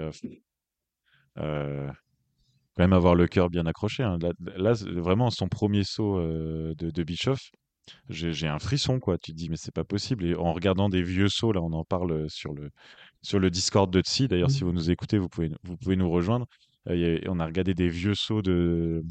[1.36, 4.04] quand même avoir le cœur bien accroché.
[4.04, 4.18] Hein.
[4.56, 7.50] Là, vraiment, son premier saut de, de Bischoff,
[8.08, 9.18] j'ai un frisson, quoi.
[9.18, 10.24] Tu te dis, mais c'est pas possible.
[10.26, 12.70] Et en regardant des vieux sauts, là, on en parle sur le,
[13.22, 14.28] sur le Discord de Tsi.
[14.28, 14.66] D'ailleurs, si mmh.
[14.66, 16.46] vous nous écoutez, vous pouvez, vous pouvez nous rejoindre.
[16.88, 19.04] Euh, on a regardé des vieux sauts de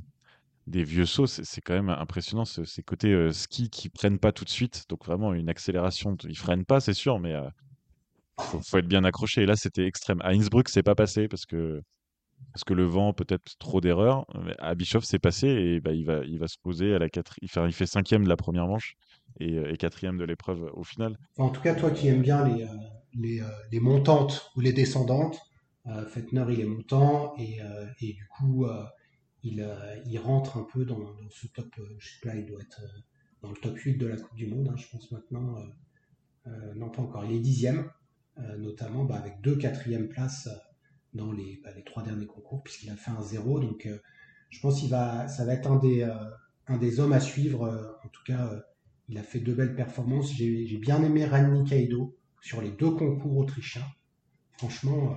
[0.66, 4.44] des vieux sauts, c'est quand même impressionnant ces côtés euh, ski qui prennent pas tout
[4.44, 7.48] de suite, donc vraiment une accélération, ils freinent pas, c'est sûr, mais euh,
[8.38, 9.44] faut, être bien accroché.
[9.44, 10.20] Et là, c'était extrême.
[10.22, 11.82] À Innsbruck, c'est pas passé parce que
[12.52, 14.26] parce que le vent, peut-être trop d'erreurs.
[14.60, 17.36] À Bischoff, c'est passé et bah, il va il va se poser à la quatre,
[17.42, 18.96] il fait, il fait cinquième de la première manche
[19.40, 21.18] et, et quatrième de l'épreuve au final.
[21.38, 22.68] En tout cas, toi qui aimes bien les
[23.18, 25.40] les, euh, les, montantes ou les descendantes.
[25.88, 28.66] Euh, Fettner, il est montant et, euh, et du coup,
[29.44, 31.00] il, rentre un peu dans,
[31.30, 32.82] ce top, je sais pas, il doit être
[33.42, 35.56] dans le top 8 de la Coupe du Monde, hein, je pense maintenant.
[36.76, 37.26] non, pas encore.
[37.26, 37.90] Il est dixième,
[38.58, 40.50] notamment bah, avec deux quatrièmes places
[41.14, 43.60] dans les, bah, les trois derniers concours, puisqu'il a fait un zéro.
[43.60, 43.88] Donc,
[44.50, 45.78] je pense qu'il va, ça va être un
[46.78, 47.98] des, hommes à suivre.
[48.04, 48.52] en tout cas,
[49.08, 50.34] il a fait deux belles performances.
[50.34, 53.86] J'ai bien aimé Ranny Kaido, sur les deux concours autrichiens.
[54.58, 55.16] Franchement.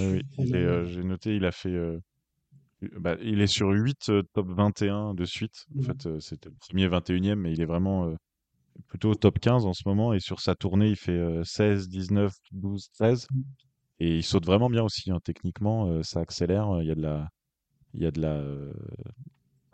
[0.00, 1.70] Euh, oui, euh, j'ai noté, il a fait.
[1.70, 1.98] Euh,
[2.98, 5.66] bah, il est sur 8 top 21 de suite.
[5.78, 8.14] En fait, c'était le premier 21e, mais il est vraiment
[8.86, 10.12] plutôt top 15 en ce moment.
[10.12, 13.26] Et sur sa tournée, il fait 16, 19, 12, 13.
[14.00, 15.10] Et il saute vraiment bien aussi.
[15.10, 15.18] Hein.
[15.24, 16.78] Techniquement, ça accélère.
[16.80, 17.28] Il y a de la,
[17.94, 18.44] il y a de la,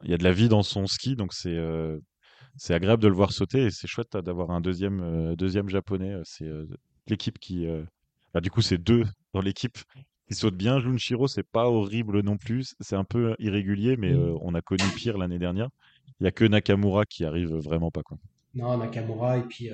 [0.03, 1.15] il y a de la vie dans son ski.
[1.15, 1.59] Donc c'est,
[2.57, 6.13] c'est agréable de le voir sauter et c'est chouette d'avoir un deuxième, euh, deuxième japonais.
[6.15, 6.67] Euh, c'est euh,
[7.07, 7.67] l'équipe qui.
[8.35, 9.79] Bah, du coup, c'est deux dans l'équipe
[10.29, 10.81] Il saute bien.
[10.81, 12.75] Junshiro, c'est pas horrible non plus.
[12.81, 14.15] C'est un peu irrégulier, mais Mm.
[14.15, 15.69] euh, on a connu pire l'année dernière.
[16.21, 18.19] Il y a que Nakamura qui arrive vraiment pas quoi.
[18.55, 19.71] Non, Nakamura et puis,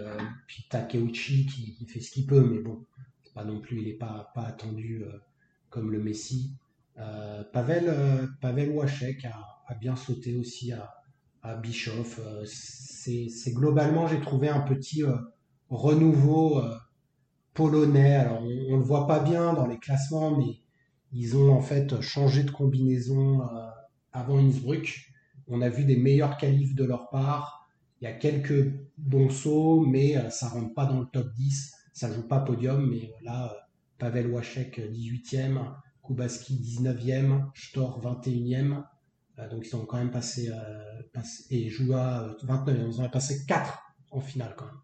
[0.47, 2.85] puis Takeuchi qui, qui fait ce qu'il peut, mais bon,
[3.35, 5.05] pas non plus, il n'est pas, pas attendu
[5.69, 6.53] comme le Messi.
[7.53, 11.00] Pavel, Pavel Wachek a, a bien sauté aussi à,
[11.63, 12.21] Bischoff.
[12.21, 15.17] Euh, c'est globalement, j'ai trouvé un petit euh,
[15.69, 16.77] renouveau euh,
[17.55, 18.17] polonais.
[18.17, 20.61] Alors, on, on le voit pas bien dans les classements, mais
[21.13, 23.41] ils ont en fait changé de combinaison
[24.13, 25.13] avant Innsbruck.
[25.49, 27.69] On a vu des meilleurs qualifs de leur part.
[28.01, 31.75] Il y a quelques bons sauts, mais ça rentre pas dans le top 10.
[31.93, 33.53] Ça joue pas podium, mais là,
[34.01, 35.61] Pavel Wachek euh, 18e,
[36.03, 38.83] Kubaski 19e, Stor 21e.
[39.41, 42.89] Euh, donc ils ont quand même passé, euh, passé et Joua euh, 29e.
[42.89, 43.79] Ils ont passé 4
[44.11, 44.75] en finale quand même.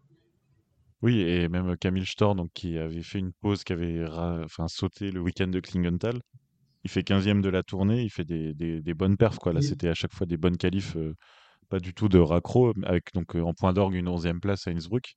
[1.03, 4.03] Oui, et même Camille Stor, donc, qui avait fait une pause, qui avait
[4.43, 6.19] enfin, sauté le week-end de Klingenthal.
[6.83, 9.37] Il fait 15e de la tournée, il fait des, des- des bonnes perfs.
[9.39, 9.53] Quoi.
[9.53, 11.13] Là, c'était à chaque fois des bonnes qualifs, euh,
[11.69, 14.71] pas du tout de raccro, avec donc euh, en point d'orgue une 11e place à
[14.71, 15.15] Innsbruck.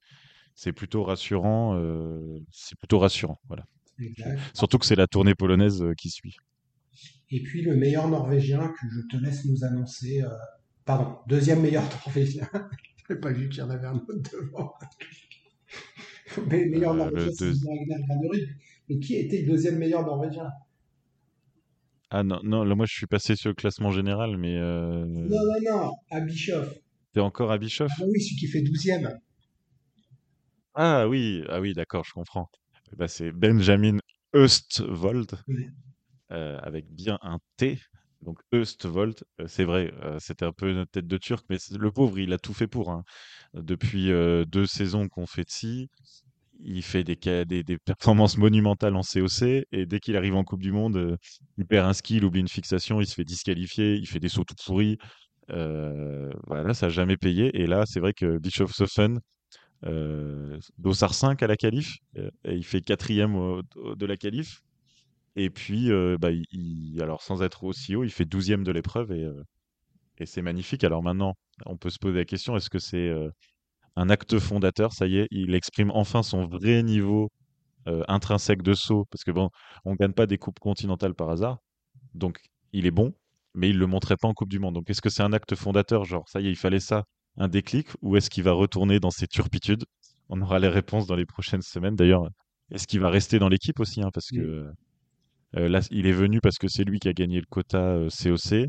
[0.54, 1.76] C'est plutôt rassurant.
[1.76, 3.64] euh, c'est plutôt rassurant, voilà.
[4.00, 4.38] Exact.
[4.54, 6.36] Surtout que c'est la tournée polonaise euh, qui suit.
[7.30, 10.22] Et puis le meilleur Norvégien que je te laisse nous annoncer.
[10.22, 10.28] euh,
[10.84, 12.48] pardon, deuxième meilleur Norvégien.
[13.08, 14.72] Je pas vu qu'il y en avait un autre devant.
[16.48, 18.48] Mais le meilleur Euh, Norvégien, le c'est Ragnar.
[18.88, 20.48] Mais qui était le deuxième meilleur Norvégien?
[22.12, 25.28] Ah non, non, là, moi je suis passé sur le classement général, mais euh, Non,
[25.28, 26.68] non, non, à Bischoff.
[27.12, 27.90] t'es encore à Bischoff?
[28.00, 29.08] Ah oui, celui qui fait douzième.
[30.74, 32.48] Ah oui, ah oui, d'accord, je comprends.
[32.92, 33.98] Eh ben, c'est Benjamin
[34.34, 35.66] Östwold, Oui.
[36.32, 37.78] Euh, avec bien un T.
[38.22, 41.90] Donc Östwold, euh, c'est vrai, euh, c'était un peu notre tête de turc, mais le
[41.90, 42.90] pauvre, il a tout fait pour.
[42.90, 43.04] hein.
[43.54, 44.10] Depuis
[44.46, 45.88] deux saisons qu'on fait de ci,
[46.62, 51.16] il fait des, performances monumentales en COC, et dès qu'il arrive en Coupe du Monde,
[51.58, 54.28] il perd un ski, il oublie une fixation, il se fait disqualifier, il fait des
[54.28, 54.98] sauts tout pourris.
[55.50, 57.50] Euh, voilà, ça n'a jamais payé.
[57.60, 59.20] Et là, c'est vrai que Bischofshofen,
[59.86, 61.98] euh, Dossard 5 à la qualif,
[62.44, 64.62] il fait quatrième de la qualif.
[65.36, 68.72] Et puis, euh, bah, il, il- alors sans être aussi haut, il fait douzième de
[68.72, 69.42] l'épreuve et, euh,
[70.18, 70.84] et c'est magnifique.
[70.84, 71.34] Alors maintenant,
[71.66, 73.30] on peut se poser la question, est-ce que c'est euh,
[73.96, 74.92] un acte fondateur?
[74.92, 77.30] Ça y est, il exprime enfin son vrai niveau
[77.88, 79.50] euh, intrinsèque de saut, parce que bon,
[79.84, 81.58] on gagne pas des coupes continentales par hasard,
[82.14, 82.40] donc
[82.72, 83.14] il est bon,
[83.54, 84.74] mais il le montrait pas en Coupe du Monde.
[84.74, 87.04] Donc est-ce que c'est un acte fondateur, genre ça y est, il fallait ça,
[87.36, 89.84] un déclic, ou est-ce qu'il va retourner dans ses turpitudes?
[90.28, 91.96] On aura les réponses dans les prochaines semaines.
[91.96, 92.28] D'ailleurs,
[92.70, 94.46] est-ce qu'il va rester dans l'équipe aussi, hein, parce que Oui.
[94.46, 94.72] euh,
[95.52, 98.68] là, il est venu parce que c'est lui qui a gagné le quota euh, COC.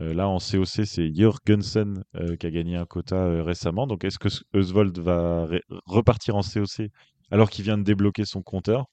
[0.00, 3.86] Euh, là, en COC, c'est Jørgensen euh, qui a gagné un quota euh, récemment.
[3.86, 5.48] Donc, est-ce que Oswald va
[5.86, 6.88] repartir en COC
[7.30, 8.86] alors qu'il vient de débloquer son compteur?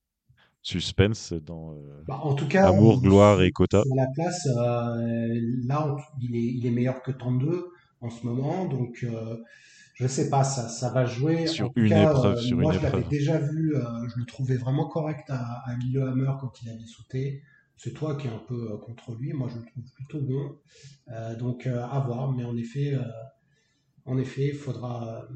[0.61, 3.83] Suspense dans euh, Bah, en tout cas, Amour, gloire et quota.
[3.95, 7.67] la place, euh, là, on- il est, il est meilleur que 32
[8.01, 8.65] en ce moment.
[8.65, 9.37] Donc, euh,
[9.99, 11.47] je sais pas, ça, ça va jouer.
[11.47, 14.19] Sur en une cas, épreuve, euh, sur moi, une je l'avais déjà vu, euh, je
[14.19, 17.43] le trouvais vraiment correct à, à Lillehammer quand il avait sauté.
[17.77, 19.33] C'est toi qui es un peu euh, contre lui.
[19.33, 20.57] Moi, je le trouve plutôt bon.
[21.09, 22.31] Euh, donc, euh, à voir.
[22.31, 23.01] Mais en effet, euh,
[24.05, 25.27] en effet, faudra,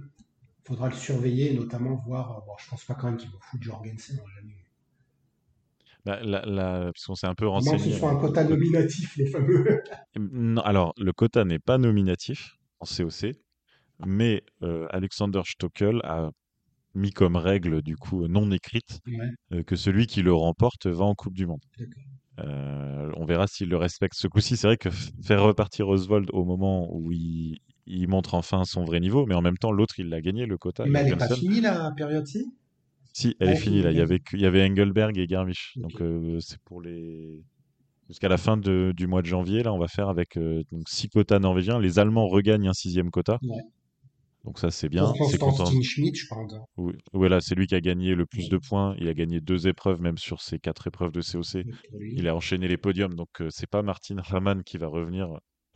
[0.65, 2.31] faudra le surveiller notamment voir.
[2.39, 4.17] euh, bon, je pense pas quand même qu'il va foutre Jorgensen.
[4.35, 4.55] jamais.
[6.05, 7.95] Bah, la- la- parce qu'on s'est un peu moins que ce renseigné.
[7.97, 9.65] soit un alors, quota nominatif, les fameux.
[10.15, 13.33] Non, alors, le quota n'est pas nominatif en COC,
[14.05, 16.29] mais euh, Alexander Stockel a
[16.93, 19.29] mis comme règle, du coup, non écrite, Ouais.
[19.53, 21.61] euh, que celui qui le remporte va en Coupe du Monde.
[22.39, 24.57] Euh, on verra s'il le respecte ce coup-ci.
[24.57, 24.89] C'est vrai que
[25.23, 29.41] faire repartir Oswald au moment où il, il montre enfin son vrai niveau, mais en
[29.41, 30.85] même temps, l'autre, il l'a gagné, le quota.
[30.85, 32.45] Mais elle n'est pas finie la période-ci
[33.13, 33.91] Si, elle est finie, là.
[33.91, 35.73] Il y avait, que- il y avait Engelberg et Garmisch.
[35.77, 36.01] Donc,
[36.39, 37.43] c'est pour les.
[38.07, 40.89] Jusqu'à la fin de- du mois de janvier, là, on va faire avec euh, donc
[40.89, 41.79] six quotas norvégiens.
[41.79, 43.39] Les Allemands regagnent un sixième quota.
[43.41, 43.61] Ouais.
[44.43, 45.13] Donc, ça, c'est bien.
[45.29, 45.57] C'est content.
[45.65, 46.51] Constantin Schmidt, je pense.
[46.77, 48.95] Oui, voilà, c'est lui qui a gagné le plus de points.
[48.99, 51.63] Il a gagné deux épreuves, même sur ses quatre épreuves de COC.
[52.01, 55.27] Il a enchaîné les podiums, donc euh, c'est pas Martin Hamann qui va revenir.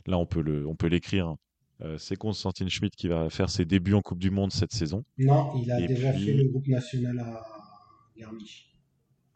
[0.06, 1.34] Là, on peut le, on peut l'écrire.
[1.82, 5.04] Euh, c'est Constantin Schmidt qui va faire ses débuts en Coupe du Monde cette saison.
[5.18, 7.44] Non, il a Et déjà puis- fait le groupe national à
[8.16, 8.72] Garmisch.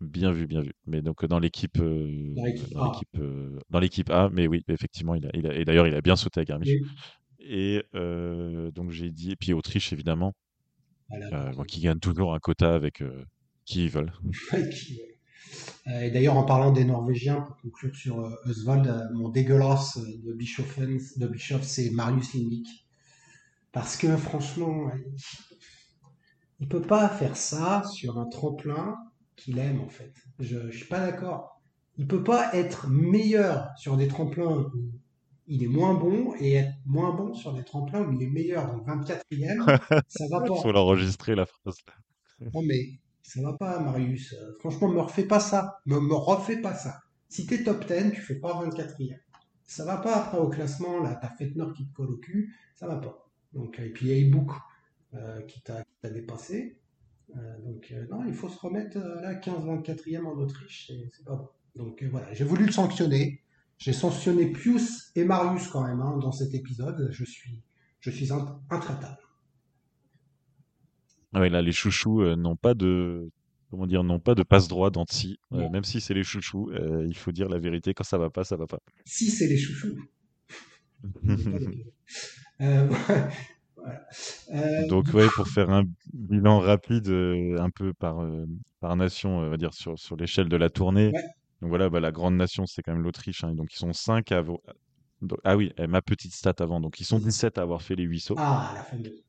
[0.01, 0.73] Bien vu, bien vu.
[0.87, 2.93] Mais donc dans l'équipe, euh, Dans l'équipe dans A.
[2.93, 4.31] l'équipe, euh, dans l'équipe A.
[4.33, 6.69] Mais oui, effectivement, il a, il a- et d'ailleurs, il a bien sauté à Garmisch.
[6.71, 6.89] Oui.
[7.41, 10.35] Et euh, donc j'ai dit, et puis Autriche évidemment,
[11.09, 11.31] Voilà.
[11.33, 13.25] euh, bon, qui gagne toujours un quota avec euh,
[13.65, 14.13] qui ils veulent.
[15.89, 19.99] Euh, Et d'ailleurs, en parlant des Norvégiens, pour conclure sur euh, Oswald, euh, mon dégueulasse
[19.99, 22.69] de Bischoffen, de Bischoff, c'est Marius Lindvik.
[23.73, 25.05] Parce que franchement, il,
[26.61, 28.97] il peut pas faire ça sur un tremplin
[29.37, 30.13] qu'il aime en fait.
[30.39, 31.61] Je, je suis pas d'accord.
[31.97, 34.93] il peut pas être meilleur sur des tremplins où
[35.51, 38.73] il est moins bon et être moins bon sur des tremplins où il est meilleur.
[38.73, 40.55] Donc 24e, ça va pas.
[40.57, 41.77] Faut l'enregistrer la phrase.
[42.41, 44.35] Non mais ça va pas, Marius.
[44.59, 45.81] Franchement, me refais pas ça.
[45.85, 47.01] Me, me refais pas ça.
[47.29, 49.17] Si t'es top 10, tu fais pas 24e.
[49.65, 52.89] Ça va pas après au classement, là, t'as Fettner qui te colle au cul, ça
[52.89, 53.29] va pas.
[53.53, 54.51] Donc, et puis il y a Ebook
[55.15, 56.81] euh, qui t'a dépassé.
[57.37, 61.37] Euh, donc euh, non, il faut se remettre euh, là 15-24e en Autriche, c'est pas
[61.37, 61.49] bon.
[61.77, 63.43] Donc voilà, j'ai voulu le sanctionner.
[63.81, 67.09] J'ai sanctionné Pius et Marius quand même hein, dans cet épisode.
[67.11, 67.63] Je suis,
[68.01, 69.19] je suis int- intraitable.
[71.33, 73.31] Ah là, les chouchous euh, n'ont pas de,
[73.71, 75.39] comment dire, n'ont pas de passe droit d'anti.
[75.53, 77.95] Euh, même si c'est les chouchous, euh, il faut dire la vérité.
[77.95, 78.81] Quand ça va pas, ça va pas.
[79.07, 79.97] Si c'est les chouchous.
[82.61, 82.87] Euh,
[83.77, 84.87] voilà.
[84.89, 88.23] Donc ouais, pour faire un bilan rapide, un peu par
[88.81, 91.11] par nation, on va dire sur sur l'échelle de la tournée.
[91.15, 91.25] Ouais.
[91.61, 93.45] Donc voilà, bah, la grande nation, c'est quand même l'Autriche.
[93.45, 93.55] hein.
[93.55, 94.59] donc ils sont 5 à avoir...
[95.45, 96.81] ah oui, ma petite stat avant.
[96.81, 98.35] Donc ils sont 17 à avoir fait les 8 sauts.
[98.39, 99.23] ah, la fameuse.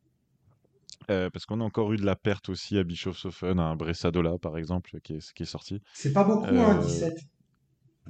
[1.09, 4.37] Euh, parce qu'on a encore eu de la perte aussi à Bischofshofen, à un Bressadola
[4.37, 5.81] par exemple, qui est, qui est sorti.
[5.93, 7.19] C'est pas beaucoup, hein, Euh, 17.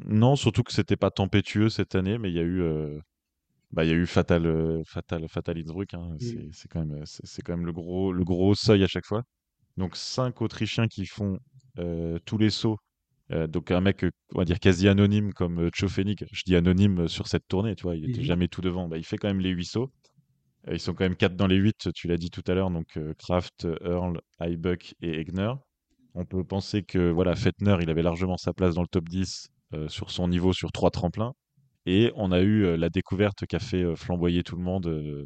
[0.06, 3.00] Non, surtout que c'était pas tempétueux cette année, mais il y a eu, euh,
[3.72, 5.94] bah, il y a eu Fatal, euh, Fatal, Fatal Innsbruck.
[5.94, 6.16] hein.
[6.20, 9.06] C'est c'est quand même, c'est c'est quand même le gros, le gros seuil à chaque
[9.06, 9.24] fois.
[9.78, 11.40] Donc cinq Autrichiens qui font
[11.80, 12.78] euh, tous les sauts.
[13.32, 16.26] Euh, donc un mec, euh, on va dire quasi anonyme comme euh, Tchofenik.
[16.32, 18.26] Je dis anonyme euh, sur cette tournée, tu vois, il était Mhm.
[18.28, 18.88] jamais tout devant.
[18.90, 19.92] Bah, il fait quand même les huit sauts.
[20.68, 22.72] Euh, ils sont quand même quatre dans les huit, tu l'as dit tout à l'heure.
[22.72, 25.54] Donc euh, Kraft, Earl, Heibuck et Egner.
[26.16, 29.50] On peut penser que voilà, Fettner, il avait largement sa place dans le top 10
[29.74, 31.34] euh, sur son niveau sur trois tremplins.
[31.86, 34.88] Et on a eu euh, la découverte qui a fait euh, flamboyer tout le monde,
[34.88, 35.26] euh,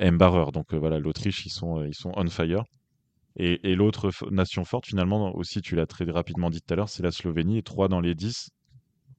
[0.00, 0.52] euh, Mbarer.
[0.52, 2.64] Donc euh, voilà, l'Autriche, ils sont, euh, ils sont on fire.
[3.38, 6.88] Et, et l'autre nation forte, finalement, aussi, tu l'as très rapidement dit tout à l'heure,
[6.88, 8.50] c'est la Slovénie, et 3 dans les 10,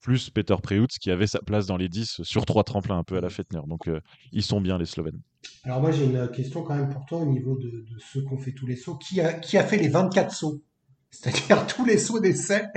[0.01, 3.17] plus Peter Preutz qui avait sa place dans les 10 sur trois tremplins, un peu
[3.17, 3.61] à la Fettner.
[3.67, 3.99] Donc euh,
[4.31, 5.19] ils sont bien, les Slovènes.
[5.63, 8.33] Alors moi j'ai une question quand même pour toi au niveau de, de ceux qui
[8.33, 8.95] ont fait tous les sauts.
[8.95, 10.63] Qui a, qui a fait les 24 sauts?
[11.11, 12.67] C'est-à-dire tous les sauts d'essai,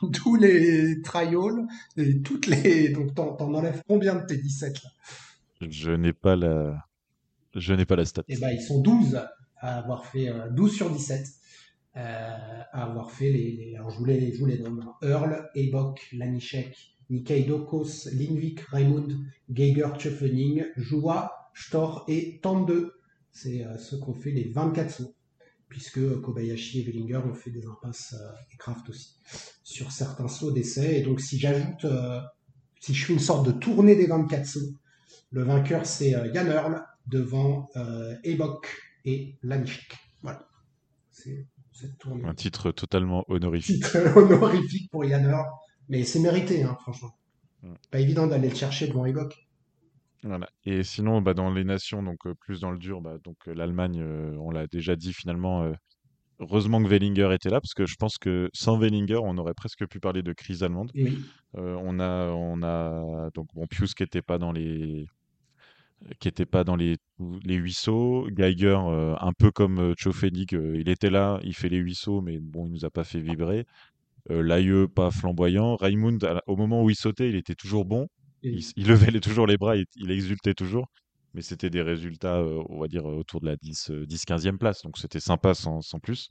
[0.12, 2.88] tous les trials, et toutes les...
[2.88, 4.90] Donc t'en, t'en enlèves combien de tes 17 là?
[5.68, 6.84] Je n'ai pas la,
[7.54, 8.22] je n'ai pas la stat.
[8.28, 9.18] Eh ben ils sont 12
[9.58, 11.26] à avoir fait, euh, 12 sur 17,
[11.96, 12.00] euh,
[12.72, 13.74] à avoir fait les...
[13.76, 14.84] alors je vous les, je nomme.
[14.86, 14.94] hein.
[15.06, 16.76] Earl, Ebok, Lanišek,
[17.10, 19.16] Nikaido, Kos, Lindvik, Raimund,
[19.50, 22.92] Geiger, Tschöfening, Joua, Stor et Tande.
[23.32, 25.14] C'est euh, ceux qui ont fait les 24 sauts.
[25.68, 29.16] Puisque Kobayashi et Wellinger ont fait des impasses euh, et Kraft aussi
[29.64, 31.00] sur certains sauts d'essai.
[31.00, 32.20] Et donc si j'ajoute, euh,
[32.80, 34.60] si je fais une sorte de tournée des 24 sauts,
[35.32, 38.68] le vainqueur c'est euh, Jan Earl devant euh, Ebok
[39.06, 39.38] et.
[40.22, 40.46] Voilà.
[41.10, 41.46] C'est.
[42.24, 43.84] Un titre totalement honorifique.
[43.84, 45.44] Titre honorifique pour Earl.
[45.88, 47.16] Mais c'est mérité, hein, franchement.
[47.62, 47.74] Mm.
[47.90, 49.34] Pas évident d'aller le chercher devant Ebok.
[50.22, 50.48] Voilà.
[50.64, 53.54] Et sinon, bah, dans les nations, donc euh, plus dans le dur, bah, donc euh,
[53.54, 55.62] l'Allemagne, euh, on l'a déjà dit finalement.
[55.64, 55.72] euh,
[56.40, 59.86] heureusement que Wellinger était là, parce que je pense que sans Wellinger, on aurait presque
[59.86, 60.90] pu parler de crise allemande.
[60.94, 61.18] Oui.
[61.54, 65.06] On a, on a donc bon Pius qui était pas dans les,
[66.20, 66.96] qui était pas dans les
[67.44, 68.28] les huit sauts.
[68.30, 71.94] Geiger, euh, un peu comme euh, Tchofenig, euh, il était là, il fait les huit
[71.94, 73.66] sauts, mais bon, il nous a pas fait vibrer.
[74.30, 75.76] Euh, Layeux, pas flamboyant.
[75.76, 78.08] Raimund, au moment où il sautait, il était toujours bon.
[78.76, 80.86] Il, levait les- toujours les bras, il, il exultait toujours.
[81.34, 84.58] Mais c'était des résultats, euh, on va dire, euh, autour de la 10, euh, 10-15e
[84.58, 84.82] place.
[84.82, 86.28] Donc c'était sympa sans, sans plus.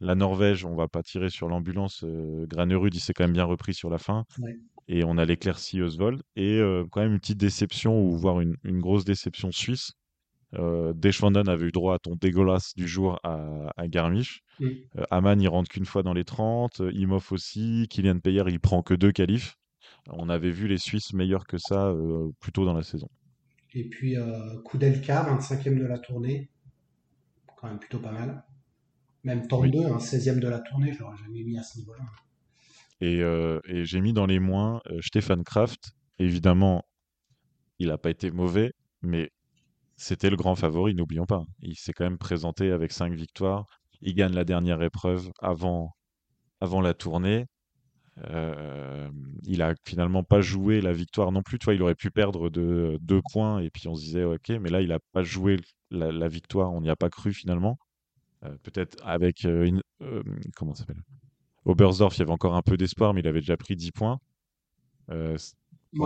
[0.00, 2.02] La Norvège, on va pas tirer sur l'ambulance.
[2.04, 4.24] Euh, Granerud, il s'est quand même bien repris sur la fin.
[4.38, 4.56] Ouais.
[4.88, 6.22] Et on a l'éclaircie Oswald.
[6.36, 9.92] Et euh, quand même une petite déception, ou voire une, une grosse déception suisse.
[10.54, 14.40] Euh, Deschwanden avait eu droit à ton dégueulasse du jour à, à Garmisch.
[14.60, 14.86] Oui.
[14.96, 16.80] Euh, Aman, il rentre qu'une fois dans les 30.
[16.80, 17.86] euh, Imhoff aussi.
[17.90, 19.56] Kylian Payer, il prend que deux qualifs.
[20.10, 23.08] On avait vu les Suisses meilleurs que ça euh, plus tôt dans la saison.
[23.74, 24.16] Et puis
[24.64, 26.48] Koudelka, 25e de la tournée.
[27.58, 28.42] Quand même plutôt pas mal.
[29.24, 29.84] Même Tande, Oui.
[29.84, 32.04] un 16e de la tournée, je l'aurais jamais mis à ce niveau-là.
[33.00, 35.92] Et, euh, et j'ai mis dans les moins euh, Stefan Kraft.
[36.18, 36.84] Évidemment,
[37.78, 38.72] il n'a pas été mauvais,
[39.02, 39.30] mais
[39.96, 41.44] c'était le grand favori, n'oublions pas.
[41.60, 43.66] Il s'est quand même présenté avec cinq victoires.
[44.00, 45.94] Il gagne la dernière épreuve avant,
[46.60, 47.46] avant la tournée.
[48.30, 49.08] Euh,
[49.44, 51.58] il a finalement pas joué la victoire non plus.
[51.60, 54.70] Tu il aurait pu perdre de deux points et puis on se disait ok, mais
[54.70, 55.56] là il a pas joué
[55.90, 56.72] la, victoire.
[56.72, 57.78] On n'y a pas cru finalement.
[58.62, 59.82] Peut-être avec une,
[60.56, 61.02] comment s'appelle?
[61.64, 64.18] Oberstdorf, il y avait encore un peu d'espoir, mais il avait déjà pris 10 points.
[65.10, 65.36] Euh,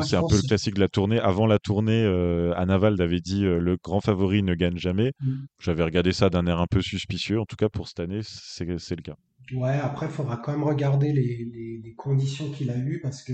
[0.04, 1.18] c'est un peu le classique de la tournée.
[1.18, 5.12] Avant la tournée, euh, Anaval avait dit euh, le grand favori ne gagne jamais.
[5.20, 5.32] Mm.
[5.58, 7.40] J'avais regardé ça d'un air un peu suspicieux.
[7.40, 9.16] En tout cas, pour cette année, c'est c'est le cas.
[9.52, 13.22] Ouais, après, il faudra quand même regarder les, les- les conditions qu'il a eues parce
[13.22, 13.32] que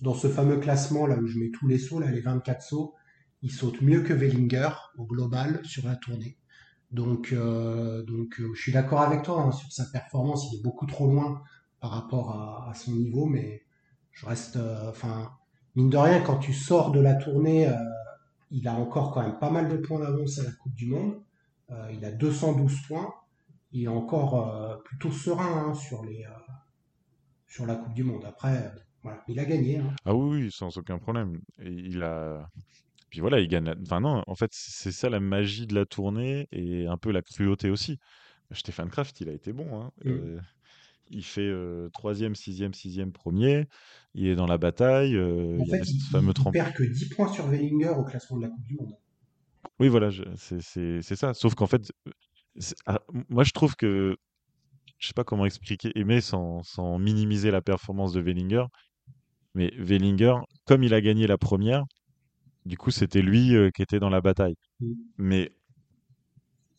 [0.00, 2.94] dans ce fameux classement là où je mets tous les sauts, là, les 24 sauts,
[3.42, 6.36] il saute mieux que Wellinger au global sur la tournée.
[6.96, 10.50] Donc, euh, donc euh, je suis d'accord avec toi hein, sur sa performance.
[10.50, 11.42] Il est beaucoup trop loin
[11.78, 12.30] par rapport
[12.66, 13.62] à, son niveau, mais
[14.12, 15.30] je reste, euh, enfin,
[15.74, 17.70] mine de rien, quand tu sors de la tournée,
[18.50, 21.20] il a encore quand même pas mal de points d'avance à la Coupe du Monde.
[21.92, 23.12] Il a 212 points.
[23.72, 26.24] Il est encore plutôt serein hein, sur les,
[27.46, 28.24] sur la Coupe du Monde.
[28.24, 28.72] Après,
[29.28, 29.78] il a gagné.
[29.78, 29.92] hein.
[30.06, 31.40] Ah oui, oui, sans aucun problème.
[31.58, 32.48] Il a.
[33.16, 33.64] Puis voilà, il gagne.
[33.64, 37.10] la- Enfin non, en fait, c'est ça la magie de la tournée et un peu
[37.12, 37.98] la cruauté aussi.
[38.50, 39.80] Stéphane Kraft, il a été bon.
[39.80, 39.90] hein.
[40.04, 40.08] Mm.
[40.10, 40.40] Euh,
[41.08, 43.68] il fait euh, troisième, sixième, sixième, premier.
[44.12, 45.16] Il est dans la bataille.
[45.16, 48.48] euh, En il y fait, perd que 10 points sur Wellinger au classement de la
[48.50, 48.92] Coupe du Monde.
[49.80, 51.32] Oui, voilà, je- c'est c'est- c'est ça.
[51.32, 51.90] Sauf qu'en fait,
[52.58, 54.14] c'est- ah, m- moi je trouve que
[54.98, 58.64] je sais pas comment expliquer, aimer sans, sans minimiser la performance de Wellinger.
[59.54, 60.34] Mais Wellinger,
[60.66, 61.86] comme il a gagné la première,
[62.66, 64.56] du coup c'était lui euh, qui était dans la bataille.
[64.80, 64.92] Mm.
[65.18, 65.52] Mais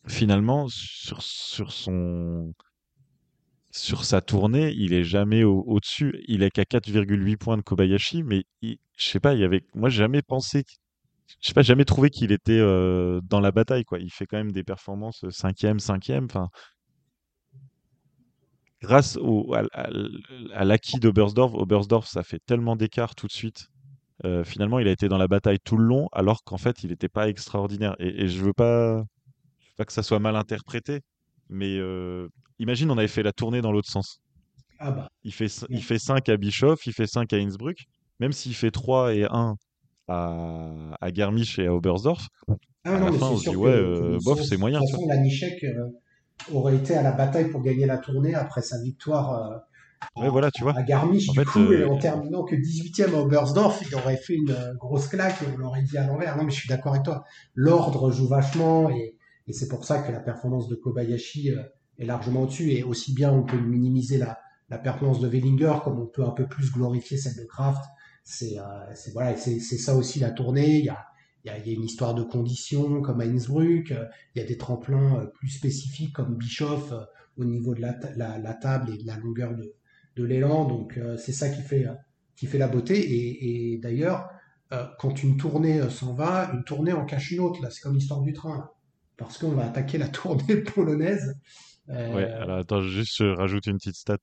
[0.08, 2.52] finalement, sur, sur son
[3.70, 6.22] sur sa tournée, il est jamais au- au-dessus.
[6.26, 9.88] il est qu'à 4,8 points de Kobayashi, mais je sais pas, il y avait, moi
[9.90, 10.64] j'ai jamais pensé,
[11.40, 13.98] je sais pas, jamais trouvé qu'il était euh, dans la bataille, quoi.
[14.00, 16.48] Il fait quand même des performances euh, cinquième, cinquième, enfin,
[18.82, 19.62] grâce au, à,
[20.52, 23.68] à l'acquis Oberstdorf, ça fait tellement d'écart tout de suite.
[24.24, 26.90] Euh, finalement, il a été dans la bataille tout le long, alors qu'en fait, il
[26.90, 27.94] n'était pas extraordinaire.
[28.00, 28.98] Et, et je veux pas,
[29.60, 31.00] je veux pas que ça soit mal interprété,
[31.48, 34.20] mais euh, imagine, on avait fait la tournée dans l'autre sens.
[34.80, 37.84] Ah bah, Il fait, il fait 5 à Bischoff, il fait 5 à Innsbruck.
[38.20, 39.56] Même s'il fait 3 et 1
[40.08, 42.28] à, à Garmisch et à Oberstdorf,
[42.84, 44.56] ah à non, la fin, on se dit, que, ouais, euh, de bof, toute c'est
[44.56, 44.80] moyen.
[44.80, 45.14] façon, vois.
[45.14, 45.88] Lanichek euh,
[46.52, 49.62] aurait été à la bataille pour gagner la tournée après sa victoire
[50.16, 50.74] Ouais, voilà, tu vois.
[50.76, 53.94] à Garmisch, En du fait, coup, et euh, en terminant que 18e à Oberstdorf, il
[53.94, 56.36] aurait fait une euh, grosse claque et on l'aurait dit à l'envers.
[56.36, 57.24] Non, mais je suis d'accord avec toi.
[57.54, 61.62] L'ordre joue vachement et, et c'est pour ça que la performance de Kobayashi euh,
[61.98, 62.72] est largement au-dessus.
[62.72, 64.38] Et aussi bien on peut minimiser la,
[64.70, 67.82] la performance de Wellinger comme on peut un peu plus glorifier celle de Kraft.
[68.24, 68.62] C'est euh,
[69.12, 70.78] voilà, c'est ça aussi la tournée.
[70.78, 71.06] Il y a,
[71.44, 73.90] il y a, il y a une histoire de conditions comme à Innsbruck.
[74.34, 76.92] Il y a des tremplins plus spécifiques comme Bischoff
[77.36, 79.74] au niveau de la, la table et de la longueur de,
[80.18, 80.66] de l'élan.
[80.66, 81.94] Donc euh, c'est ça qui fait, euh,
[82.36, 83.72] qui fait la beauté.
[83.72, 84.28] Et, d'ailleurs,
[84.72, 87.62] euh, quand une tournée s'en va, une tournée en cache une autre.
[87.62, 88.70] Là, c'est comme l'histoire du train.
[89.16, 91.34] Parce qu'on va attaquer la tournée polonaise.
[91.88, 94.18] Ouais, alors attends, juste rajoute une petite stat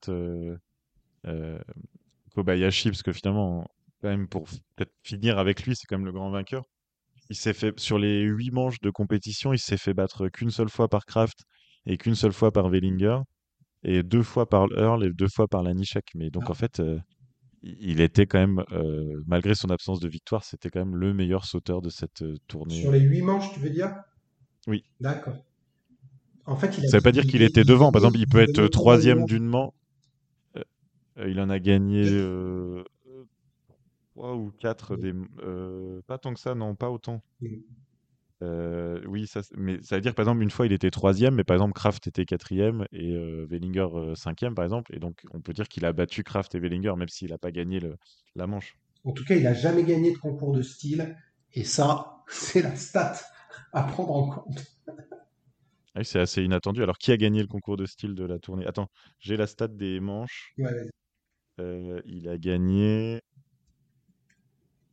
[2.36, 3.66] Kobayashi, parce que finalement,
[4.04, 4.44] même, pour
[4.76, 6.62] peut-être finir avec lui, c'est quand même le grand vainqueur.
[7.28, 10.68] Il s'est fait, sur les huit manches de compétition, il s'est fait battre qu'une seule
[10.68, 11.40] fois par Kraft
[11.86, 13.18] et qu'une seule fois par Wellinger,
[13.88, 16.04] et deux fois par Earl et deux fois par Lanichek.
[16.16, 16.50] Mais donc, Ah.
[16.50, 16.98] en fait, euh,
[17.62, 21.44] il était quand même, euh, malgré son absence de victoire, c'était quand même le meilleur
[21.44, 22.80] sauteur de cette euh, tournée.
[22.80, 23.94] Sur les huit manches, tu veux dire?
[24.66, 24.82] Oui.
[25.00, 25.36] D'accord.
[26.46, 27.92] En fait, il a Ça veut pas dire il- qu'il il- était il devant.
[27.92, 29.72] Par exemple, il peut il être troisième d'une manche.
[30.56, 32.04] Euh, il en a gagné
[34.14, 35.12] trois ou quatre des.
[36.06, 37.22] pas tant que ça, non, pas autant.
[38.42, 41.44] Euh, oui, ça, mais ça veut dire par exemple, une fois il était troisième, mais
[41.44, 44.94] par exemple Kraft était quatrième et euh, Wellinger euh, cinquième, par exemple.
[44.94, 47.50] Et donc, on peut dire qu'il a battu Kraft et Wellinger, même s'il n'a pas
[47.50, 47.96] gagné le,
[48.34, 48.76] la manche.
[49.04, 51.16] En tout cas, il a jamais gagné de concours de style.
[51.54, 53.14] Et ça, c'est la stat
[53.72, 54.66] à prendre en compte.
[55.94, 56.82] Ah oui, c'est assez inattendu.
[56.82, 58.66] Alors, qui a gagné le concours de style de la tournée?
[58.66, 60.56] Attends, j'ai la stat des manches.
[60.58, 60.90] Ouais.
[61.60, 63.20] Euh, il a gagné.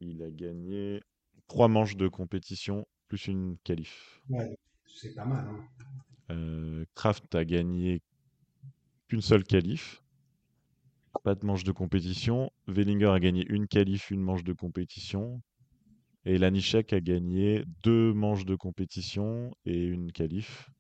[0.01, 1.01] Il a gagné
[1.47, 4.23] trois manches de compétition plus une qualif.
[4.27, 4.57] Ouais,
[4.87, 5.45] c'est pas mal.
[5.47, 5.67] hein.
[6.31, 8.01] Euh, Kraft a gagné
[9.07, 10.01] qu'une seule qualif.
[11.23, 12.49] Pas de manche de compétition.
[12.67, 15.43] Wellinger a gagné une qualif, une manche de compétition.
[16.25, 20.71] Et Lanichek a gagné deux manches de compétition et une qualif.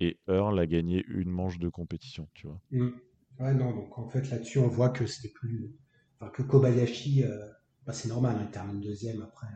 [0.00, 2.60] Et Earl a gagné une manche de compétition, tu vois.
[2.72, 2.88] Mm.
[3.38, 5.76] Ouais, non, donc en fait là-dessus, on voit que c'était plus.
[6.18, 7.38] Enfin, que Kobayashi, euh,
[7.86, 9.46] bah, c'est normal, hein, il termine deuxième après.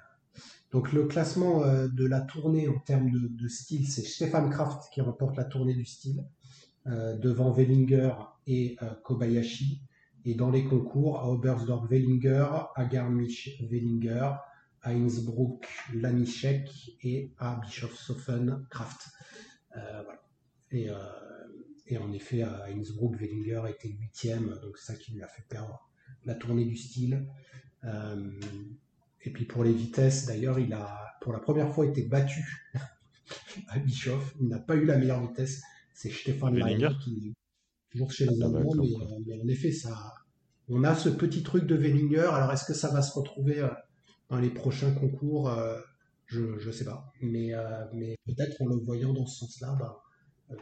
[0.71, 5.01] Donc le classement euh, de la tournée en termes de, style, c'est Stefan Kraft qui
[5.01, 6.27] remporte la tournée du style,
[6.87, 8.13] euh, devant Wellinger
[8.47, 9.83] et euh, Kobayashi.
[10.25, 14.33] Et dans les concours, à Oberstdorf, Wellinger, à Garmisch, Wellinger,
[14.83, 19.09] à Innsbruck, Lanichek et à Bischofshofen, Kraft.
[20.71, 20.91] Et
[21.99, 25.89] en effet, à Innsbruck, Wellinger était huitième, donc c'est ça qui lui a fait perdre
[26.25, 27.27] la tournée du style.
[29.23, 32.71] Et puis pour les vitesses, d'ailleurs, il a pour la première fois été battu
[33.69, 34.35] à Bischoff.
[34.41, 35.63] Il n'a pas eu la meilleure vitesse.
[35.93, 37.35] C'est Stefan Wellinger Mayer qui.
[37.91, 40.15] toujours chez les Allemands, mais, euh, mais en effet, ça,
[40.69, 42.29] on a ce petit truc de Wellinger.
[42.33, 43.69] Alors, est-ce que ça va se retrouver euh,
[44.29, 45.51] dans les prochains concours?
[45.51, 45.79] Euh,
[46.27, 47.11] je ne sais pas.
[47.23, 47.53] Mais,
[47.95, 50.03] mais peut-être en le voyant dans ce sens-là, bah,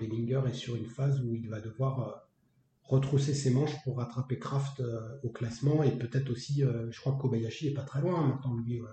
[0.01, 2.26] Wellinger est sur une phase où il va devoir
[2.89, 7.13] retrousser ses manches pour rattraper Kraft euh, au classement et peut-être aussi, euh, je crois
[7.15, 8.81] que Kobayashi est pas très loin hein, maintenant, lui.
[8.81, 8.89] ouais.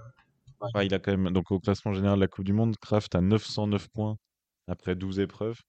[0.74, 3.16] Ouais, il a quand même, donc au classement général de la Coupe du Monde, Kraft
[3.16, 4.18] a 909 points
[4.68, 5.60] après 12 épreuves.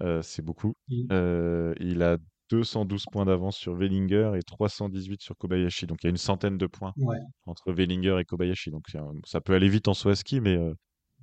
[0.00, 0.74] Euh, c'est beaucoup.
[1.12, 5.86] Euh, il a 212 points d'avance sur Wellinger et 318 sur Kobayashi.
[5.86, 7.18] Donc il y a une centaine de points Ouais.
[7.46, 8.70] entre Wellinger et Kobayashi.
[8.70, 10.74] Donc euh, ça peut aller vite en à ski, mais euh,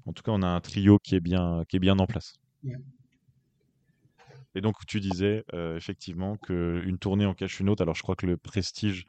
[0.05, 2.33] en tout cas, on a un trio qui est bien, qui est bien en place.
[4.58, 7.84] Et donc, tu disais euh, effectivement qu'une tournée en cache une autre.
[7.84, 9.05] Alors, je crois que le prestige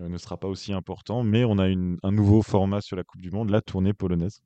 [0.00, 3.02] euh, ne sera pas aussi important, mais on a une- un nouveau format sur la
[3.02, 4.42] Coupe du Monde, la tournée polonaise.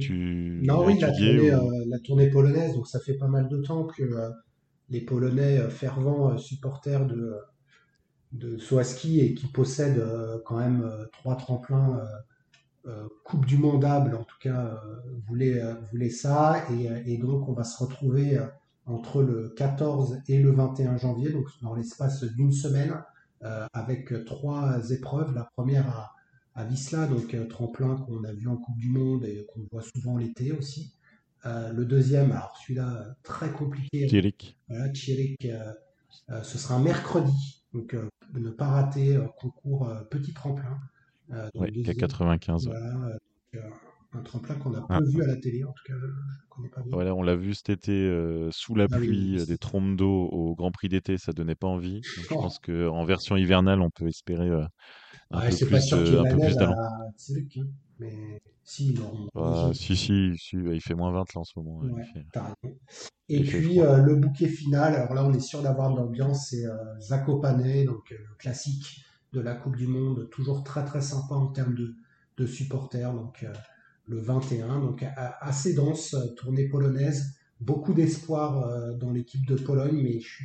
[0.00, 3.48] Tu Non, oui, la tournée, ou- euh, la tournée polonaise, donc ça fait pas mal
[3.48, 4.02] de temps que
[4.88, 7.36] les Polonais fervents supporters de,
[8.32, 10.04] de saut à ski et qui possèdent
[10.44, 12.00] quand même trois tremplins
[13.24, 14.76] Coupe du Mondable, en tout cas, euh,
[15.26, 16.64] voulaient, euh, voulaient ça.
[16.72, 18.46] Et, euh, et donc, on va se retrouver euh,
[18.86, 22.94] entre le 14 et le 21 janvier, donc dans l'espace d'une semaine,
[23.42, 25.34] euh, avec euh, trois épreuves.
[25.34, 26.14] La première à,
[26.54, 29.82] à Visla, donc euh, tremplin qu'on a vu en Coupe du Monde et qu'on voit
[29.82, 30.94] souvent l'été aussi.
[31.46, 34.34] Euh, le deuxième, alors celui-là euh, très compliqué, Thierry.
[34.68, 35.72] voilà, euh,
[36.30, 40.78] euh, ce sera un mercredi, donc euh, ne pas rater euh, concours euh, petit tremplin.
[41.32, 41.94] Euh, le qui a deuxième.
[41.94, 42.66] 95.
[42.66, 42.72] ouais.
[42.72, 43.70] Voilà, euh, donc, euh,
[44.18, 44.98] un tremplin qu'on a Ah.
[44.98, 45.94] peu vu à la télé, en tout cas,
[46.62, 46.82] ne pas.
[46.90, 49.58] Voilà, on l'a vu cet été euh, sous la Ah oui, pluie, oui, euh, des
[49.58, 52.00] trompes d'eau au Grand Prix d'été, ça donnait pas envie.
[52.16, 54.64] Donc, je pense qu'en version hivernale, on peut espérer euh,
[55.30, 56.74] un, Ouais, peu pas plus, euh, un peu plus d'allant.
[56.74, 57.08] à
[58.00, 61.58] mais si, l'auront Bah, si, si, si, bah, il fait moins 20 là en ce
[61.58, 61.80] moment.
[61.80, 62.24] ouais, fait-
[63.28, 66.64] Et puis euh, le bouquet final, alors là on est sûr d'avoir de l'ambiance, c'est
[66.64, 69.02] euh, Zakopane, donc euh, le classique
[69.32, 71.94] de la Coupe du Monde, toujours très très sympa en termes de,
[72.36, 73.52] de supporters, donc euh,
[74.06, 75.04] le 21, donc
[75.40, 80.44] assez dense, euh, tournée polonaise, beaucoup d'espoir euh, dans l'équipe de Pologne, mais je suis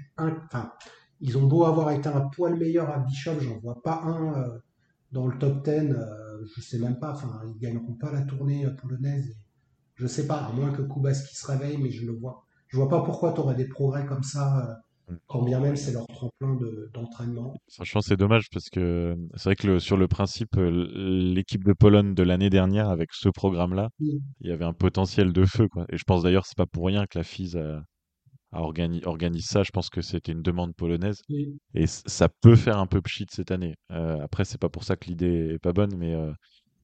[1.19, 4.59] ils ont beau avoir été un poil meilleur à Bishop, j'en vois pas un
[5.13, 8.67] dans le top 10, euh, je sais même pas, enfin ils gagneront pas la tournée
[8.81, 9.29] polonaise.
[9.29, 9.36] et
[9.95, 12.45] je sais pas, à moins que Kubaski se réveille, mais je le vois.
[12.67, 14.81] Je vois pas pourquoi tu aurais des progrès comme ça,
[15.28, 17.56] quand bien même c'est leur tremplin de- d'entraînement.
[17.74, 21.74] Franchement, c'est dommage parce que c'est vrai que le- sur le principe, euh, l'équipe de
[21.74, 24.10] Pologne de l'année dernière, avec ce programme-là, Mm.
[24.41, 25.86] il y avait un potentiel de feu, quoi.
[25.89, 27.84] Et je pense d'ailleurs, c'est pas pour rien que la FIS a,
[28.51, 29.64] a organi- organise ça.
[29.64, 31.22] Je pense que c'était une demande polonaise.
[31.74, 33.76] Et ça peut faire un peu pchit cette année.
[33.91, 36.32] Euh, après, c'est pas pour ça que l'idée est pas bonne, mais euh,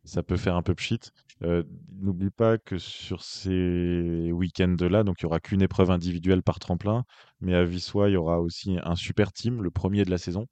[0.04, 1.00] ça peut faire un peu pchit.
[1.43, 1.64] Euh,
[2.02, 7.06] n'oublie pas que sur ces week-ends-là, donc il y aura qu'une épreuve individuelle par tremplin,
[7.41, 10.47] mais à Vissois, il y aura aussi un super team, le premier de la saison,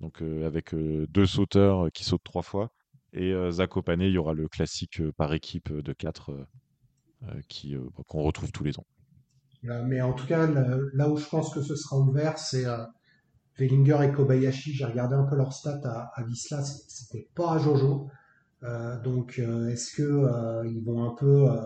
[0.00, 2.70] donc euh, avec euh, deux sauteurs euh, qui sautent trois fois.
[3.14, 6.46] Et Zakopane, il y aura le classique par équipe de quatre
[7.24, 7.40] euh,
[8.06, 8.86] qu'on retrouve tous les ans.
[9.62, 12.64] Mais en tout cas, là où je pense que ce sera ouvert, c'est
[13.58, 14.72] Wellinger et Kobayashi.
[14.74, 18.08] J'ai regardé un peu leurs stats à, à Wisla, c- c'était pas à Jojo.
[18.62, 21.64] Euh, donc, euh, est-ce que euh, ils vont un peu euh,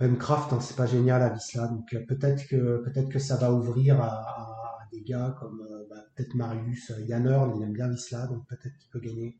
[0.00, 3.36] même Kraft, hein, c'est pas génial à Wisla, donc euh, peut-être que peut-être que ça
[3.36, 7.88] va ouvrir à, des gars comme euh, bah, peut-être Marius euh, Janner, il aime bien
[7.88, 9.38] Wisla, donc peut-être qu'il peut gagner.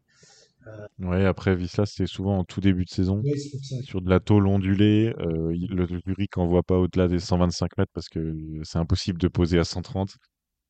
[0.99, 3.23] Ouais, après Visla, c'était souvent en tout début de saison.
[3.25, 3.33] Oui.
[3.83, 8.11] Sur de la tôle ondulée, euh, le Zurich n'envoie pas au-delà des 125 mètres parce
[8.11, 10.17] que c'est impossible de poser à 130.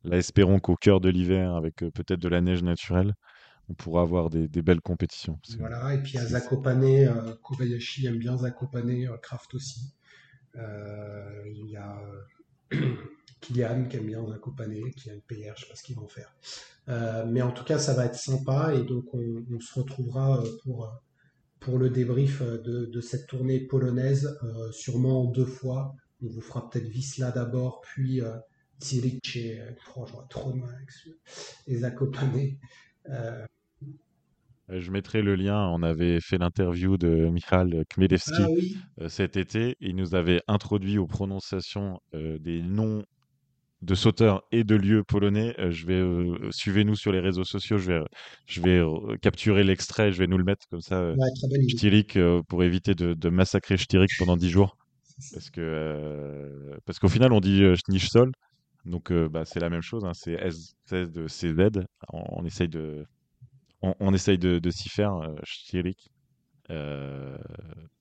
[0.05, 3.15] Là, espérons qu'au cœur de l'hiver, avec euh, peut-être de la neige naturelle,
[3.71, 5.39] on pourra avoir des, des belles compétitions.
[5.59, 9.95] Voilà, et puis à Zakopane, euh, Kobayashi aime bien Zakopane, euh, Kraft aussi.
[10.57, 12.01] Euh, il y a
[13.41, 16.35] Kylian qui aime bien Zakopane, Kylian PR, je sais pas ce qu'ils vont faire.
[17.29, 20.93] Mais en tout cas, ça va être sympa et donc on, on se retrouvera pour,
[21.61, 24.37] pour le débrief de, de cette tournée polonaise,
[24.73, 25.95] sûrement en deux fois.
[26.21, 28.21] On vous fera peut-être Wisla d'abord, puis
[28.83, 29.61] Zurich et
[29.95, 31.11] oh, j'aurais trop de mal avec ce-
[31.69, 32.57] et Zakopane.
[33.09, 33.45] Euh,
[34.71, 35.67] Euh, Je mettrai le lien.
[35.69, 37.85] On avait fait l'interview de Michal
[38.45, 39.77] ah oui, euh, cet été.
[39.81, 43.05] Il nous avait introduit aux prononciations euh, des noms
[43.83, 45.55] de sauteurs et de lieux polonais.
[45.59, 47.79] Euh, je vais euh, suivez-nous sur les réseaux sociaux.
[47.79, 48.01] Je vais,
[48.47, 50.13] je vais euh, capturer l'extrait.
[50.13, 50.97] Je vais nous le mettre comme ça.
[50.97, 51.77] euh, ouais, très bonne idée.
[51.77, 54.77] Stirik euh, pour éviter de, de massacrer Stirik pendant 10 jours.
[55.35, 58.33] Parce que euh, parce qu'au final, on dit euh, Schnitzsol.
[58.87, 60.05] Donc, euh, bah, c'est la même chose.
[60.07, 61.81] hein, c'est S, c'est de CZ.
[62.13, 63.05] On, on essaye de,
[63.83, 66.11] on, essaye de, s'y faire, euh, Stirik.
[66.71, 67.37] Euh,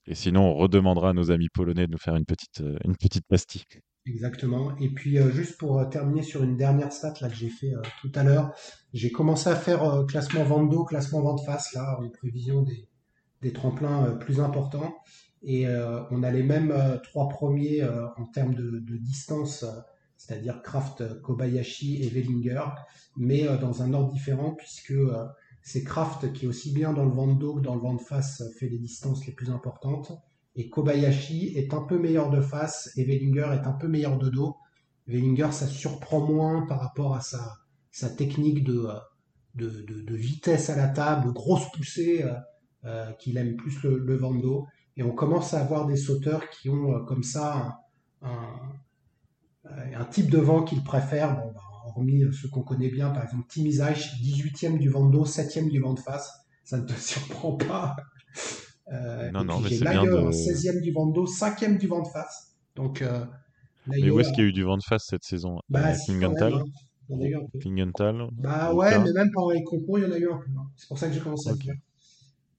[0.06, 2.96] et sinon, on redemandera à nos amis polonais de nous faire une petite, euh, une
[2.96, 3.64] petite pastille.
[4.06, 4.76] Exactement.
[4.78, 8.24] Et puis juste pour terminer sur une dernière stat là que j'ai fait tout à
[8.24, 8.52] l'heure,
[8.94, 12.88] j'ai commencé à faire classement vente d'eau, classement vente face là en prévision des,
[13.42, 14.96] des tremplins plus importants.
[15.42, 15.66] Et
[16.10, 16.74] on a les mêmes
[17.04, 19.66] trois premiers en termes de, de distance,
[20.16, 22.64] c'est-à-dire Kraft, Kobayashi et Wellinger,
[23.18, 24.94] mais dans un ordre différent puisque
[25.62, 28.42] c'est Kraft qui aussi bien dans le vent d'eau que dans le vent de face
[28.58, 30.12] fait les distances les plus importantes.
[30.56, 34.28] Et Kobayashi est un peu meilleur de face et Wellinger est un peu meilleur de
[34.30, 34.56] dos.
[35.06, 37.56] Wellinger, ça surprend moins par rapport à sa,
[37.90, 38.88] sa technique de,
[39.54, 42.34] de, de, de vitesse à la table, grosse poussée, euh,
[42.84, 44.66] euh, qu'il aime plus le, vent d'eau.
[44.96, 47.80] Et on commence à avoir des sauteurs qui ont euh, comme ça
[48.22, 51.36] un, type de vent qu'ils préfèrent.
[51.36, 51.59] Bah,
[51.90, 55.80] hormis ceux qu'on connaît bien, par exemple Tim Isaich, 18e du vent d'eau, 7e du
[55.80, 56.32] vent de face.
[56.64, 57.96] Ça ne te surprend pas.
[58.92, 60.30] Euh, Non, non, mais c'est bien Lager, de.
[60.32, 62.56] 16e du vent d'eau, 5e du vent de face.
[62.76, 63.24] Donc euh,
[63.86, 65.60] Mais où est-ce qu'il y a eu du vent de face cette saison?
[65.70, 66.52] bah quand même, Klingenthal?
[66.52, 66.64] hein.
[67.60, 68.28] Klingenthal?
[68.32, 70.50] Bah ouais, mais même pendant les concours, il y en a eu un peu.
[70.58, 70.68] hein.
[70.76, 71.74] C'est pour ça que j'ai commencé à le Ok, dire.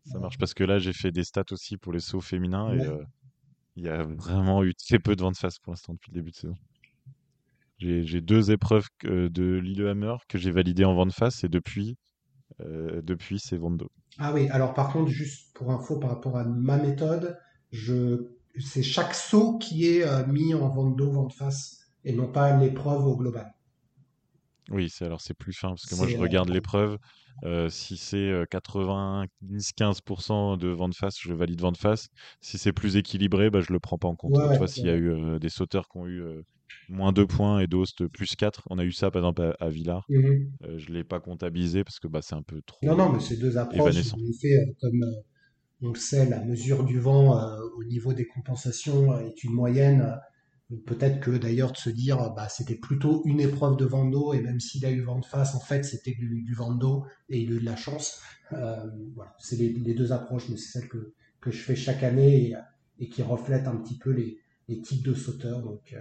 [0.06, 2.86] ça marche parce que là j'ai fait des stats aussi pour les sauts féminins et
[2.86, 3.04] euh,
[3.78, 6.16] il y a vraiment eu très peu de vent de face pour l'instant depuis le
[6.22, 6.56] début de saison.
[7.82, 11.98] J'ai deux épreuves de Lillehammer que j'ai validées en vent de face et depuis,
[12.62, 13.90] euh, depuis c'est dos.
[14.20, 17.38] Ah oui, alors par contre, juste pour info par rapport à ma méthode,
[17.72, 18.28] je
[18.60, 22.56] c'est chaque saut qui est euh, mis en vente d'eau, vente face, et non pas
[22.58, 23.54] l'épreuve au global.
[24.70, 26.98] Oui, c'est alors c'est plus fin parce que moi je euh, regarde l'épreuve.
[27.44, 32.08] euh, si c'est euh, 90-15% de vent de face, je valide vent de face.
[32.42, 34.40] Si c'est plus équilibré, bah, je le prends pas en compte.
[34.40, 36.42] ouais, vois, s'il y a eu euh, des sauteurs qui ont eu euh,
[36.90, 39.70] moins 2 points et d'autres plus 4, on a eu ça par exemple à, à
[39.70, 40.06] Villars.
[40.10, 40.52] Mhm.
[40.64, 43.20] Euh, je l'ai pas comptabilisé parce que bah, c'est un peu Non, non, trop mais
[43.20, 45.22] ces deux approches, en effet, euh, comme euh,
[45.82, 47.40] on le sait, la mesure du vent
[47.78, 50.16] au niveau des compensations est une moyenne.
[50.86, 54.42] Peut-être que d'ailleurs de se dire, bah, c'était plutôt une épreuve de vent d'eau, et
[54.42, 57.42] même s'il a eu vent de face, en fait, c'était du, du vent d'eau, et
[57.42, 58.22] il a eu de la chance.
[58.52, 62.50] Voilà, c'est les, les deux approches, mais c'est celle que, que je fais chaque année
[62.50, 62.56] et,
[63.00, 65.62] et qui reflète un petit peu les, les types de sauteurs.
[65.62, 65.96] Donc,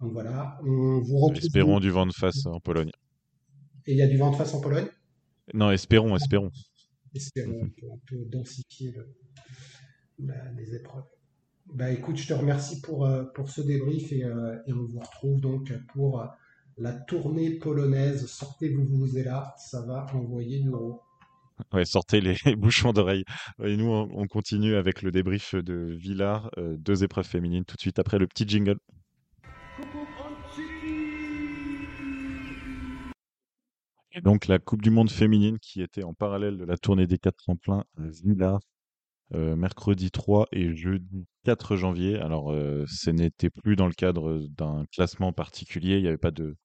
[0.00, 1.38] donc voilà, on vous retrouve.
[1.38, 2.90] Espérons du vent de face en Pologne.
[3.86, 4.88] Et il y a du vent de face en Pologne?
[5.52, 6.50] Non, espérons, espérons.
[7.14, 9.14] Espérons un peu, un peu densifier le-
[10.18, 11.04] la- les épreuves.
[11.74, 15.00] Bah écoute, je te remercie pour, euh, pour ce débrief et, euh, et on vous
[15.00, 16.26] retrouve donc pour euh,
[16.78, 18.26] la tournée polonaise.
[18.26, 21.00] Sortez vous vous êtes là, ça va envoyer du gros.
[21.72, 23.24] Ouais, sortez les bouchons d'oreilles.
[23.62, 27.76] Et nous, on, on continue avec le débrief de Villars, euh, deux épreuves féminines, tout
[27.76, 28.78] de suite après le petit jingle.
[34.22, 37.36] Donc la Coupe du Monde féminine qui était en parallèle de la tournée des quatre
[37.36, 38.58] tremplins à
[39.34, 42.18] euh, mercredi 3 et jeudi 4 janvier.
[42.20, 46.30] Alors, euh, ce n'était plus dans le cadre d'un classement particulier, il n'y avait pas
[46.30, 46.56] de,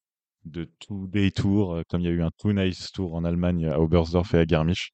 [0.46, 3.68] de two-day tour, euh, comme il y a eu un Two Nights Tour en Allemagne
[3.68, 4.92] à Oberstdorf et à Garmisch.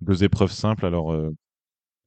[0.00, 0.86] Deux épreuves simples.
[0.86, 1.14] Alors,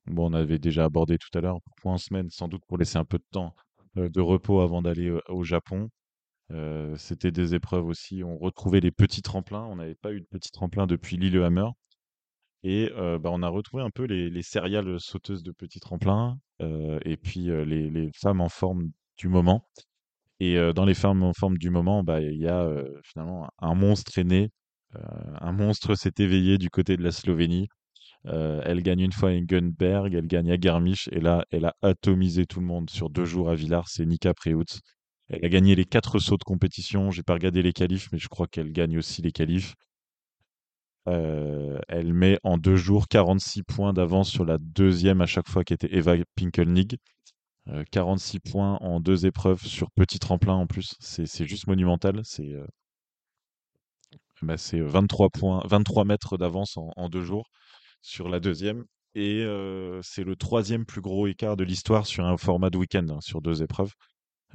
[0.08, 2.98] bon, on avait déjà abordé tout à l'heure, point en semaine, sans doute pour laisser
[2.98, 3.56] un peu de temps
[3.96, 5.90] de repos avant d'aller au Japon.
[6.98, 8.24] C'était des épreuves aussi.
[8.24, 9.64] On retrouvait les petits tremplins.
[9.64, 11.68] On n'avait pas eu de petits tremplins depuis Lillehammer.
[12.64, 17.18] Et bah, on a retrouvé un peu les, les céréales sauteuses de petits tremplins et
[17.18, 19.68] puis les, les femmes en forme du moment.
[20.40, 22.70] Et dans les femmes en forme du moment, bah, il y a
[23.04, 24.50] finalement un monstre est né.
[24.96, 25.00] Euh,
[25.42, 27.68] un monstre s'est éveillé du côté de la Slovénie.
[28.26, 32.46] Elle gagne une fois à Gunberg, elle gagne à Garmisch, et là, elle a atomisé
[32.46, 33.88] tout le monde sur deux jours à Villars.
[33.88, 34.80] C'est Nika Preutz.
[35.30, 37.12] Elle a gagné les quatre sauts de compétition.
[37.12, 39.76] J'ai pas regardé les qualifs, mais je crois qu'elle gagne aussi les qualifs.
[41.08, 45.64] Euh, elle met en deux jours 46 points d'avance sur la deuxième à chaque fois
[45.64, 46.98] qui était Eva Pinkelnig.
[47.70, 50.96] Euh, 46 points en deux épreuves sur petit tremplin en plus.
[51.00, 52.22] C'est juste monumental.
[52.24, 52.66] C'est euh,
[54.42, 57.50] bah, 23 points, 23 mètres d'avance en, deux jours
[58.02, 58.86] sur la deuxième.
[59.16, 63.08] Et euh, c'est le troisième plus gros écart de l'histoire sur un format de week-end,
[63.10, 63.94] hein, sur deux épreuves.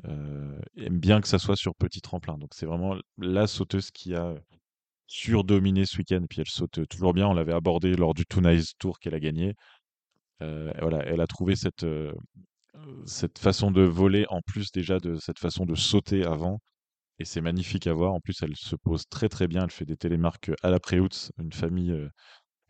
[0.07, 2.39] Euh, aime bien que ça soit sur petit tremplin.
[2.39, 4.35] Donc c'est vraiment la sauteuse qui a
[5.07, 6.25] surdominé ce week-end.
[6.29, 7.29] Puis elle saute toujours bien.
[7.29, 9.55] On l'avait abordé lors du Nice Tour qu'elle a gagné.
[10.43, 12.13] Euh, voilà, elle a trouvé cette, euh,
[13.07, 16.61] cette façon de voler en plus déjà de cette façon de sauter avant.
[17.19, 18.15] Et c'est magnifique à voir.
[18.15, 19.65] En plus, elle se pose très très bien.
[19.65, 22.09] Elle fait des télémarques à la Préoutz, une famille, euh,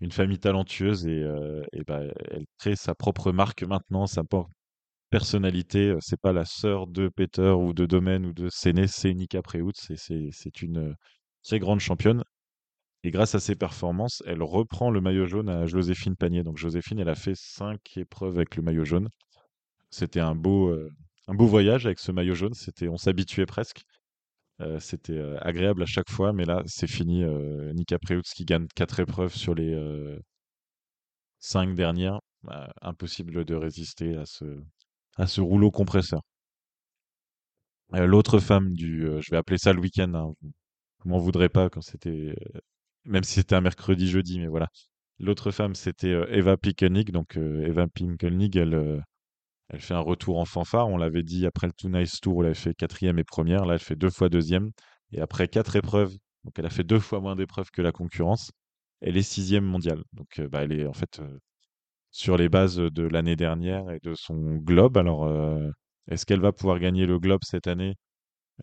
[0.00, 2.00] une famille talentueuse et, euh, et bah,
[2.30, 4.24] elle crée sa propre marque maintenant, sa
[5.10, 5.90] personnalité.
[5.90, 9.42] Euh, C'est pas la sœur de Peter ou de Domaine ou de Séné, c'est Nika
[9.42, 9.90] Preutz.
[9.90, 10.94] et c'est c'est une euh,
[11.44, 12.24] très grande championne.
[13.04, 16.42] Et grâce à ses performances, elle reprend le maillot jaune à Joséphine Panier.
[16.44, 19.08] Donc Joséphine, elle a fait cinq épreuves avec le maillot jaune.
[19.90, 20.90] C'était un beau, euh,
[21.28, 22.54] voyage avec ce maillot jaune.
[22.54, 23.82] C'était, on s'habituait presque.
[24.78, 27.24] C'était agréable à chaque fois, mais là, c'est fini.
[27.74, 29.74] Nika Preutz qui gagne quatre épreuves sur les
[31.38, 32.20] cinq dernières.
[32.42, 34.44] Bah, impossible de résister à ce,
[35.16, 36.22] à ce rouleau compresseur.
[37.94, 40.52] Euh, L'autre femme du, euh, je vais appeler ça le week-end, hein, vous,
[41.10, 42.60] m'en voudrez pas quand c'était, euh,
[43.04, 44.68] même si c'était un mercredi, jeudi, mais voilà.
[45.18, 47.12] L'autre femme, c'était Eva Pinkelnick.
[47.12, 49.04] Donc Eva Pinkelnick, elle,
[49.68, 50.88] elle fait un retour en fanfare.
[50.88, 53.66] On l'avait dit après le Too Nice Tour, elle avait fait quatrième et première.
[53.66, 54.70] Là, elle fait deux fois deuxième.
[55.12, 58.52] Et après quatre épreuves, donc elle a fait deux fois moins d'épreuves que la concurrence.
[59.02, 60.02] Elle est sixième mondiale.
[60.14, 61.20] Donc bah, elle est en fait
[62.10, 64.96] sur les bases de l'année dernière et de son globe.
[64.98, 65.70] Alors, euh,
[66.08, 67.96] est-ce qu'elle va pouvoir gagner le globe cette année?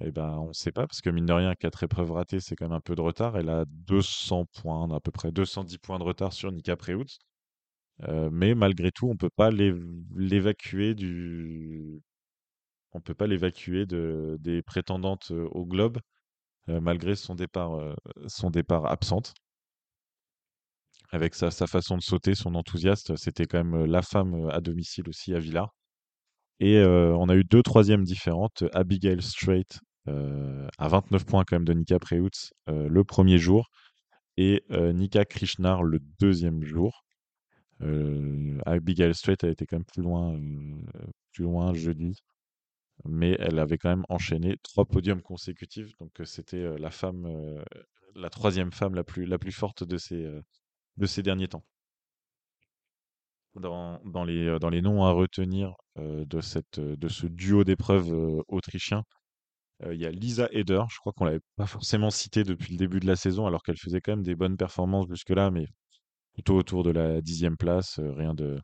[0.02, 2.56] Eh ben, on ne sait pas, parce que mine de rien, quatre épreuves ratées, c'est
[2.56, 3.38] quand même un peu de retard.
[3.38, 7.20] Elle a 200 points, à peu près 210 points de retard sur Nika Preutz.
[8.08, 9.82] Euh, mais malgré tout, on peut pas l'év-
[10.16, 12.02] l'évacuer du,
[12.93, 16.00] on peut pas l'évacuer de, des prétendantes euh, au globe,
[16.68, 17.95] malgré son départ,
[18.28, 19.34] son départ absente.
[21.12, 24.60] Avec sa, façon de sauter, son enthousiasme, c'était quand même euh, la femme euh, à
[24.60, 25.74] domicile aussi à Villars.
[26.60, 28.64] Et euh, on a eu deux troisièmes différentes.
[28.74, 29.66] Abigail Strait
[30.10, 33.70] euh, à 29 points quand même de Nika Preutz le premier jour
[34.38, 37.03] et Nika Krishnar le deuxième jour.
[38.66, 40.39] Abigail Strait a été quand même plus loin,
[41.34, 42.24] plus loin jeudi,
[43.05, 45.91] mais elle avait quand même enchaîné trois podiums consécutifs.
[45.99, 47.28] Donc c'était la femme,
[48.16, 50.28] la troisième femme la plus, la plus forte de ces,
[50.98, 51.64] de ces derniers temps.
[53.56, 57.64] Dans, les, euh, dans les noms à retenir euh, de, cette, euh, de ce duo
[57.64, 59.04] d'épreuves euh, autrichien,
[59.91, 63.00] il y a Lisa Eder, je crois qu'on l'avait pas forcément citée depuis le début
[63.00, 65.68] de la saison, alors qu'elle faisait quand même des bonnes performances jusque-là, mais
[66.34, 68.60] plutôt autour de la dixième place, rien de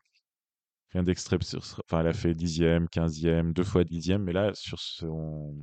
[0.92, 1.40] rien d'extrême.
[1.54, 5.54] Enfin, elle a fait dixième, quinzième, deux fois dixième, mais là, sur son,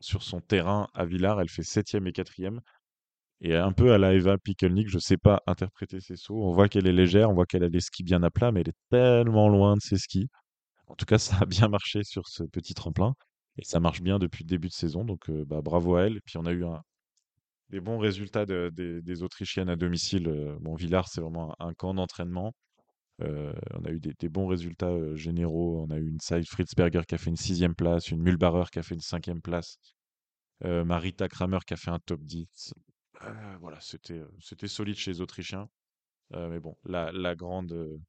[0.00, 2.60] sur son terrain à Villars, elle fait septième et quatrième.
[3.40, 6.42] Et un peu à la Eva Pikelnik, je sais pas interpréter ses sauts.
[6.42, 8.60] On voit qu'elle est légère, on voit qu'elle a les skis bien à plat, mais
[8.62, 10.28] elle est tellement loin de ses skis.
[10.88, 13.14] En tout cas, ça a bien marché sur ce petit tremplin.
[13.58, 16.20] Et ça marche bien depuis le début de saison, donc euh, bah, bravo à elle.
[16.22, 16.64] Puis on a eu
[17.70, 20.28] des bons résultats de- des, des Autrichiennes à domicile.
[20.28, 22.52] Euh, Bon, Villars, c'est vraiment un, camp d'entraînement.
[23.22, 25.84] Euh, on a eu des, des bons résultats généraux.
[25.88, 28.78] On a eu une Saïd Fritzberger qui a fait une sixième place, une Mühlbarer qui
[28.80, 29.78] a fait une cinquième place,
[30.64, 32.72] Marita Kramer qui a fait un top 10.
[33.24, 35.68] Euh, voilà, c'était c'était solide chez les Autrichiens.
[36.32, 38.00] Mais bon, la, grande,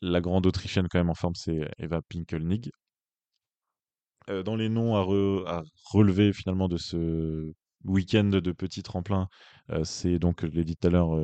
[0.00, 2.72] la grande Autrichienne quand même en forme, c'est Eva Pinkelnig.
[4.44, 7.50] Dans les noms à, re- à relever finalement de ce
[7.84, 9.28] week-end de petit tremplin,
[9.70, 11.16] euh, c'est donc, je l'ai dit tout à l'heure,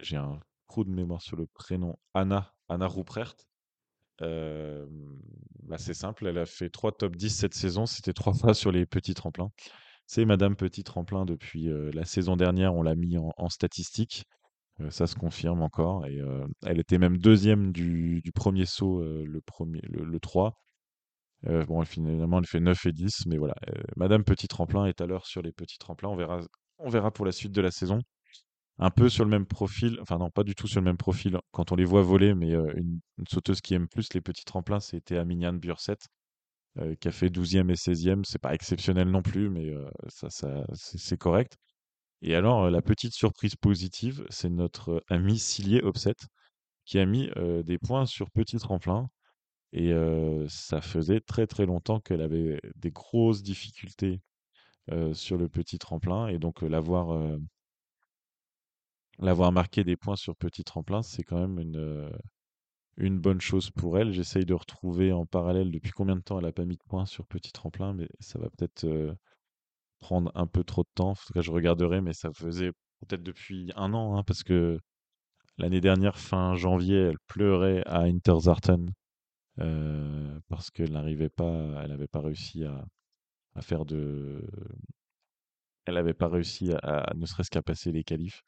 [0.00, 0.38] j'ai un
[0.68, 3.48] trou de mémoire sur le prénom, Anna, Anna Ruprecht.
[5.62, 8.72] Bah, c'est simple, elle a fait trois top 10 cette saison, c'était trois fois sur
[8.72, 9.50] les petits tremplins.
[10.14, 14.26] C'est Madame Petit Tremplin depuis la saison dernière, on l'a mis en, statistique.
[14.90, 16.04] Ça se confirme encore.
[16.66, 20.52] Elle était même deuxième du, premier saut, le, premier, le, le 3.
[21.46, 23.54] Euh, bon, finalement, elle fait 9 et 10, mais voilà.
[23.96, 26.10] Madame Petit Tremplin est à l'heure sur les petits tremplins.
[26.10, 27.98] On verra, pour la suite de la saison.
[28.78, 31.38] Un peu sur le même profil, enfin non, pas du tout sur le même profil
[31.52, 33.00] quand on les voit voler, mais une,
[33.30, 35.96] sauteuse qui aime plus les petits tremplins, c'était Aminiane Burset,
[36.78, 38.24] euh, qui a fait 12e et 16e.
[38.24, 40.28] C'est pas exceptionnel non plus, mais euh, ça,
[40.74, 41.58] c'est correct.
[42.22, 46.16] Et alors, euh, la petite surprise positive, c'est notre ami Cilier Opset,
[46.86, 47.30] qui a mis
[47.64, 49.08] des points sur petit tremplin.
[49.72, 49.92] Et
[50.48, 54.20] ça faisait très très longtemps qu'elle avait des grosses difficultés
[55.12, 56.28] sur le petit tremplin.
[56.28, 57.38] Et donc, l'avoir
[59.18, 62.10] l'avoir marqué des points sur petit tremplin, c'est quand même une,
[62.96, 64.12] une bonne chose pour elle.
[64.12, 67.06] J'essaye de retrouver en parallèle depuis combien de temps elle n'a pas mis de points
[67.06, 69.14] sur petit tremplin, mais ça va peut-être euh,
[70.00, 71.10] prendre un peu trop de temps.
[71.10, 74.78] En tout cas, je regarderai, mais ça faisait peut-être depuis un an, hein, parce que
[75.58, 78.90] l'année dernière, fin janvier, elle pleurait à Interzarten
[79.60, 82.84] euh, parce qu'elle n'arrivait pas, elle n'avait pas réussi à,
[83.62, 84.44] faire de,
[85.84, 88.42] elle n'avait pas réussi à, à- ne serait-ce qu'à passer les qualifs.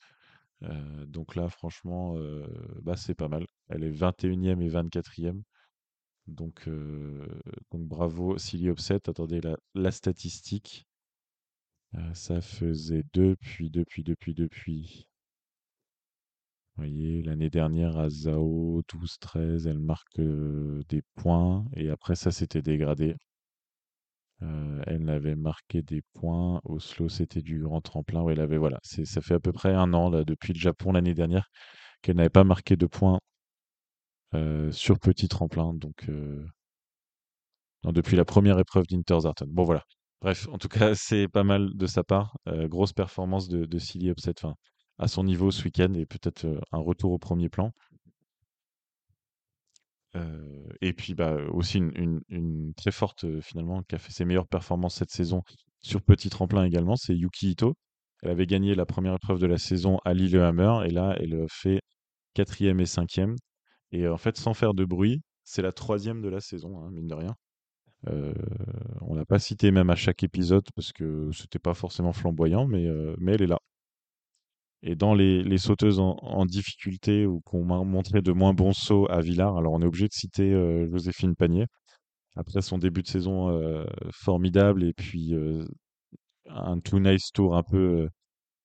[0.62, 2.46] Euh, donc là, franchement, euh,
[2.82, 3.46] bah, c'est pas mal.
[3.68, 5.42] Elle est 21e et 24e.
[6.26, 7.26] Donc, euh,
[7.70, 9.08] donc bravo, Silly Offset.
[9.08, 10.86] Attendez la, la statistique.
[12.12, 15.08] Ça faisait depuis, depuis, depuis, depuis.
[16.76, 21.64] Vous voyez, l'année dernière, à Zao, 12-13, elle marque des points.
[21.74, 23.16] Et après, ça s'était dégradé.
[24.42, 26.60] Euh, elle avait marqué des points.
[26.64, 28.26] Oslo, c'était du grand tremplin.
[28.28, 31.48] Elle avait, voilà, ça fait à peu près un an, depuis le Japon l'année dernière,
[32.02, 33.18] qu'elle n'avait pas marqué de points
[34.34, 35.74] euh, sur petit tremplin.
[35.74, 36.44] Donc, euh,
[37.84, 39.48] depuis la première épreuve d'Interzarten.
[39.48, 39.84] Bon voilà.
[40.20, 42.36] Bref, en tout cas, c'est pas mal de sa part.
[42.46, 44.34] grosse performance de, de Silly Upset
[44.98, 47.72] à son niveau ce week-end et peut-être un retour au premier plan.
[50.80, 55.10] Et puis bah, aussi une, très forte finalement qui a fait ses meilleures performances cette
[55.10, 55.42] saison
[55.80, 57.74] sur petit tremplin également, c'est Yuki Ito.
[58.22, 61.80] Elle avait gagné la première épreuve de la saison à Lillehammer et là elle fait
[62.32, 63.36] quatrième et cinquième.
[63.92, 67.06] Et en fait, sans faire de bruit, c'est la troisième de la saison, hein, mine
[67.06, 67.34] de rien.
[68.08, 68.34] Euh,
[69.02, 72.84] on n'a pas cité même à chaque épisode parce que c'était pas forcément flamboyant, mais
[72.84, 73.60] elle est là.
[74.86, 79.20] Et dans les, sauteuses en, difficulté ou qu'on m'a montré de moins bons sauts à
[79.20, 81.66] Villars, alors on est obligé de citer euh, Joséphine Panier.
[82.36, 83.48] Après son début de saison
[84.12, 85.34] formidable et puis
[86.48, 88.08] un too nice tour un peu,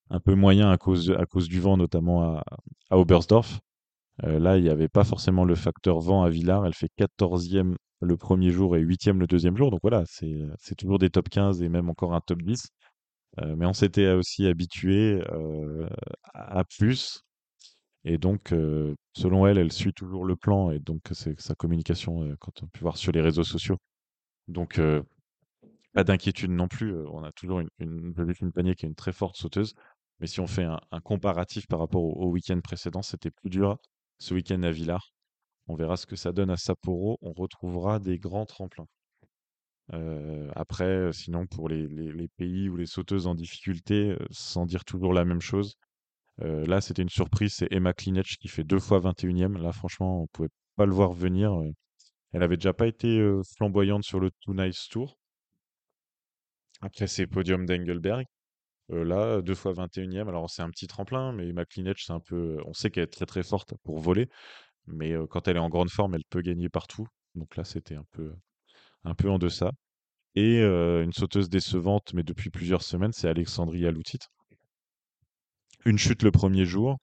[0.10, 2.44] un peu moyen à cause, à cause du vent, notamment à,
[2.90, 3.60] à Oberstdorf.
[4.24, 6.66] là, il n'y avait pas forcément le facteur vent à Villars.
[6.66, 9.72] Elle fait 14e le premier jour et huitième le deuxième jour.
[9.72, 12.70] Donc voilà, c'est toujours des top 15 et même encore un top 10.
[13.40, 15.88] Euh, mais on s'était aussi habitué euh,
[16.34, 17.24] à plus.
[18.06, 22.36] Et donc, euh, selon elle, elle suit toujours le plan et donc c'est sa communication
[22.40, 23.78] quand on peut voir sur les réseaux sociaux.
[24.48, 24.82] Donc,
[25.94, 26.96] pas d'inquiétude non plus.
[27.08, 29.76] On a toujours une, une, Panier qui est une très forte sauteuse.
[30.20, 33.78] Mais si on fait un, comparatif par rapport au, au week-end précédent, c'était plus dur
[34.20, 35.14] ce week-end à Villars.
[35.68, 37.18] On verra ce que ça donne à Sapporo.
[37.22, 38.88] On retrouvera des grands tremplins.
[39.94, 41.88] Euh, après, euh, sinon, pour les,
[42.38, 45.78] pays ou les sauteuses en difficulté, euh, sans dire toujours la même chose,
[46.40, 47.54] là, c'était une surprise.
[47.56, 49.58] C'est Emma Klinech qui fait deux fois 21e.
[49.58, 51.54] Là, franchement, on pouvait pas le voir venir.
[52.34, 53.22] Elle avait déjà pas été
[53.58, 55.18] flamboyante sur le Too Nice Tour.
[56.82, 58.26] Après ses podiums d'Engelberg.
[58.90, 60.30] là, deux fois 21e.
[60.30, 62.58] Alors, c'est un petit tremplin, mais Emma Klinech, c'est un peu.
[62.66, 64.30] On sait qu'elle est très très forte pour voler.
[64.88, 67.08] Mais quand elle est en grande forme, elle peut gagner partout.
[67.36, 68.34] Donc là, c'était un peu,
[69.04, 69.72] un peu en deçà.
[70.36, 74.20] Et une sauteuse décevante, mais depuis plusieurs semaines, c'est Alexandria Loutit.
[75.86, 76.98] Une chute le premier jour,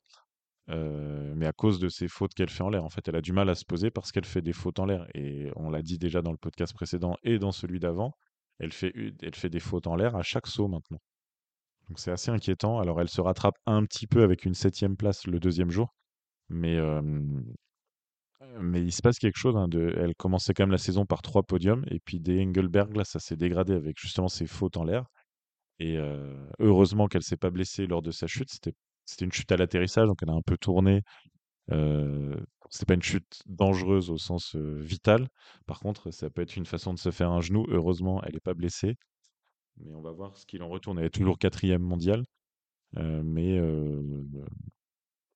[0.68, 2.84] mais à cause de ses fautes qu'elle fait en l'air.
[2.84, 4.86] En fait, elle a du mal à se poser parce qu'elle fait des fautes en
[4.86, 5.06] l'air.
[5.14, 8.12] Et on l'a dit déjà dans le podcast précédent et dans celui d'avant,
[8.58, 8.92] elle fait,
[9.22, 11.00] elle fait des fautes en l'air à chaque saut maintenant.
[11.88, 12.78] Donc c'est assez inquiétant.
[12.78, 15.94] Alors elle se rattrape un petit peu avec une septième place le deuxième jour.
[16.48, 16.78] Mais
[18.60, 19.56] mais il se passe quelque chose.
[19.56, 21.84] Hein, elle commençait quand même la saison par trois podiums.
[21.90, 25.06] Et puis des Engelberg, là, ça s'est dégradé avec justement ses fautes en l'air.
[25.78, 25.98] Et
[26.58, 28.50] heureusement qu'elle s'est pas blessée lors de sa chute.
[28.50, 28.72] C'était,
[29.04, 31.02] c'était une chute à l'atterrissage, donc elle a un peu tourné.
[31.72, 32.36] Euh,
[32.70, 35.28] c'est pas une chute dangereuse au sens vital.
[35.66, 37.66] Par contre, ça peut être une façon de se faire un genou.
[37.68, 38.96] Heureusement, elle n'est pas blessée.
[39.78, 40.98] Mais on va voir ce qu'il en retourne.
[40.98, 42.24] Elle est toujours quatrième mondiale.
[42.94, 43.60] mais,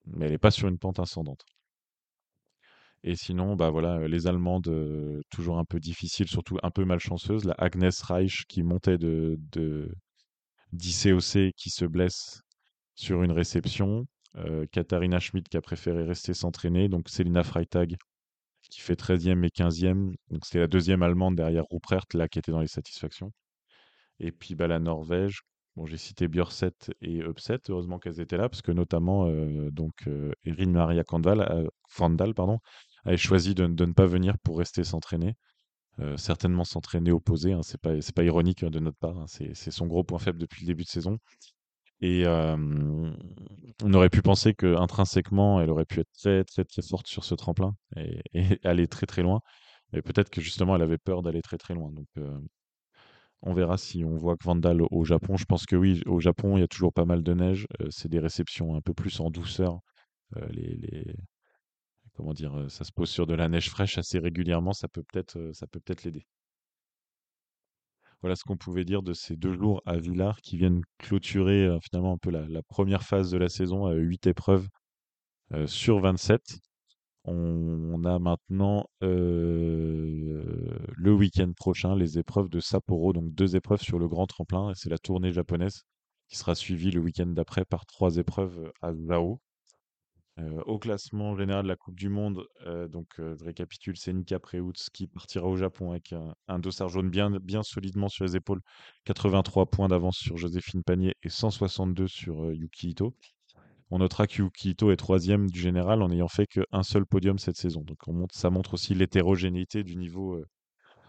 [0.06, 1.44] mais elle n'est pas sur une pente ascendante.
[3.02, 4.70] Et sinon, bah voilà, les Allemandes,
[5.30, 7.44] toujours un peu difficiles, surtout un peu malchanceuses.
[7.44, 9.90] La Agnes Reich qui montait de, de
[10.72, 12.42] d'ICOC qui se blesse
[12.94, 14.06] sur une réception.
[14.70, 16.88] Katharina Schmidt qui a préféré rester s'entraîner.
[16.88, 17.96] Donc Selina Freitag
[18.70, 20.14] qui fait 13e et 15e.
[20.30, 23.32] Donc c'était la deuxième Allemande derrière Ruprecht, là qui était dans les satisfactions.
[24.20, 25.40] Et puis bah, la Norvège.
[25.76, 29.30] Bon, j'ai cité Björset et Upset, heureusement qu'elles étaient là, parce que notamment
[29.70, 30.08] donc
[30.44, 32.58] Erin Maria Kandal, Vandal pardon,
[33.04, 35.34] avait choisi de, ne pas venir pour rester s'entraîner.
[36.00, 39.86] Euh, certainement s'entraîner opposé, hein, c'est pas ironique hein, de notre part, hein, c'est son
[39.86, 41.18] gros point faible depuis le début de saison.
[42.02, 47.06] Et on aurait pu penser que intrinsèquement, elle aurait pu être très très très forte
[47.06, 48.22] sur ce tremplin et,
[48.64, 49.40] aller très très loin.
[49.92, 51.92] Mais peut-être que justement, elle avait peur d'aller très très loin.
[51.92, 52.06] Donc
[53.42, 55.36] on verra si on voit que Vandal au Japon.
[55.36, 57.66] Je pense que oui, au Japon, il y a toujours pas mal de neige.
[57.80, 59.80] Euh, c'est des réceptions un peu plus en douceur.
[60.36, 60.46] Euh,
[62.14, 65.02] comment dire, euh, ça se pose sur de la neige fraîche assez régulièrement, ça peut
[65.02, 66.26] peut-être euh, ça peut peut-être l'aider.
[68.22, 71.78] Voilà ce qu'on pouvait dire de ces deux jours à Villars qui viennent clôturer euh,
[71.80, 74.68] finalement un peu la, première phase de la saison à 8 épreuves
[75.66, 76.40] sur 27.
[77.24, 80.42] On, a maintenant le
[81.12, 84.90] week-end prochain les épreuves de Sapporo, donc deux épreuves sur le grand tremplin, et c'est
[84.90, 85.82] la tournée japonaise
[86.28, 89.40] qui sera suivie le week-end d'après par trois épreuves à Zao.
[90.66, 92.44] Au classement général de la Coupe du Monde,
[92.90, 96.14] donc récapitule, c'est Nika Preutz qui partira au Japon avec
[96.48, 98.60] un, dossard jaune bien, solidement sur les épaules,
[99.04, 103.14] 83 points d'avance sur Joséphine Panier et 162 sur Yuki Ito.
[103.90, 107.38] On notera que Yuki Ito est troisième du général en n'ayant fait qu'un seul podium
[107.38, 107.82] cette saison.
[107.82, 107.98] Donc
[108.32, 110.42] ça montre aussi l'hétérogénéité du niveau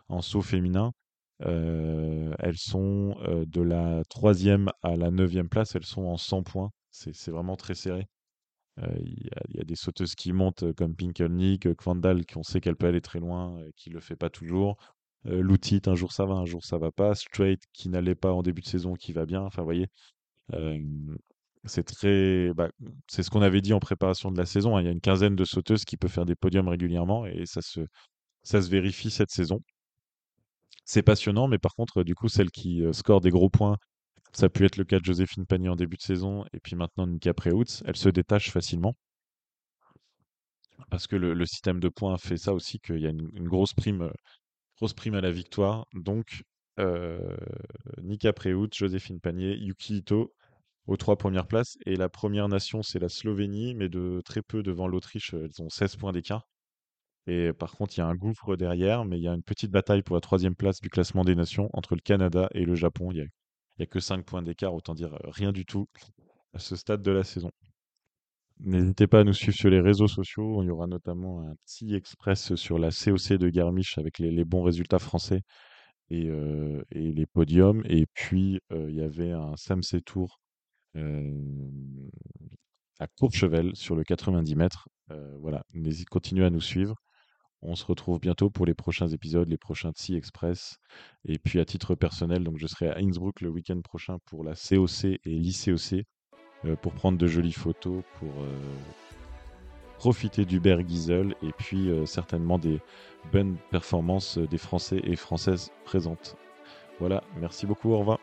[0.08, 0.92] en saut féminin.
[1.40, 6.72] elles sont de la troisième à la neuvième place, elles sont en 100 points.
[6.90, 8.08] C'est vraiment très serré.
[8.80, 12.62] Euh, il y, a des sauteuses qui montent euh, comme Pinkelnick, Kvandal, qui on sait
[12.62, 14.78] qu'elle peut aller très loin, et qui le fait pas toujours.
[15.28, 17.14] Euh, Loutit, un jour ça va, un jour ça va pas.
[17.16, 19.42] Straight qui n'allait pas en début de saison, qui va bien.
[19.42, 19.88] Enfin, vous voyez,
[20.54, 20.80] euh,
[21.66, 22.70] c'est très, bah,
[23.08, 24.78] c'est ce qu'on avait dit en préparation de la saison.
[24.78, 24.82] hein.
[24.82, 27.62] Il y a une quinzaine de sauteuses qui peuvent faire des podiums régulièrement et ça
[27.62, 27.82] se,
[28.44, 29.62] ça se vérifie cette saison.
[30.86, 33.78] C'est passionnant, mais par contre, du coup, celle qui euh, score des gros points,
[34.34, 36.76] ça a pu être le cas de Joséphine Panier en début de saison et puis
[36.76, 38.96] maintenant Nika Preutz, elle se détache facilement
[40.90, 44.02] parce que le, système de points fait ça aussi, qu'il y a une, grosse prime,
[44.02, 45.86] à la victoire.
[45.94, 46.44] Donc,
[46.80, 47.38] euh,
[48.02, 50.34] Nika Preutz, Joséphine Panier, Yuki Ito
[50.88, 51.78] aux trois premières places.
[51.86, 55.34] Et la première nation, c'est la Slovénie, mais de très peu devant l'Autriche.
[55.34, 56.48] Elles ont 16 points d'écart.
[57.28, 59.72] Et par contre, il y a un gouffre derrière, mais il y a une petite
[59.72, 63.12] bataille pour la troisième place du classement des nations entre le Canada et le Japon.
[63.82, 65.88] Il y a que 5 points d'écart, autant dire rien du tout
[66.54, 67.50] à ce stade de la saison.
[68.60, 70.62] N'hésitez pas à nous suivre sur les réseaux sociaux.
[70.62, 74.62] Il y aura notamment un petit express sur la COC de Garmisch avec les, bons
[74.62, 75.42] résultats français
[76.12, 76.30] et,
[76.92, 77.82] les podiums.
[77.90, 80.40] Et puis, il y avait un Samsé Tour
[80.96, 81.34] euh,
[83.00, 84.90] à Courchevel sur le 90 mètres.
[85.40, 86.98] Voilà, n'hésitez continuez à nous suivre.
[87.64, 90.80] On se retrouve bientôt pour les prochains épisodes, les prochains TSI Express.
[91.26, 94.54] Et puis à titre personnel, donc je serai à Innsbruck le week-end prochain pour la
[94.56, 96.06] COC et l'ICOC
[96.66, 98.76] euh, pour prendre de jolies photos, pour euh,
[100.00, 102.80] profiter du Bergiesel et puis euh, certainement des
[103.32, 106.38] bonnes performances des Français et Françaises présentes.
[107.00, 108.20] Voilà, merci beaucoup, au revoir.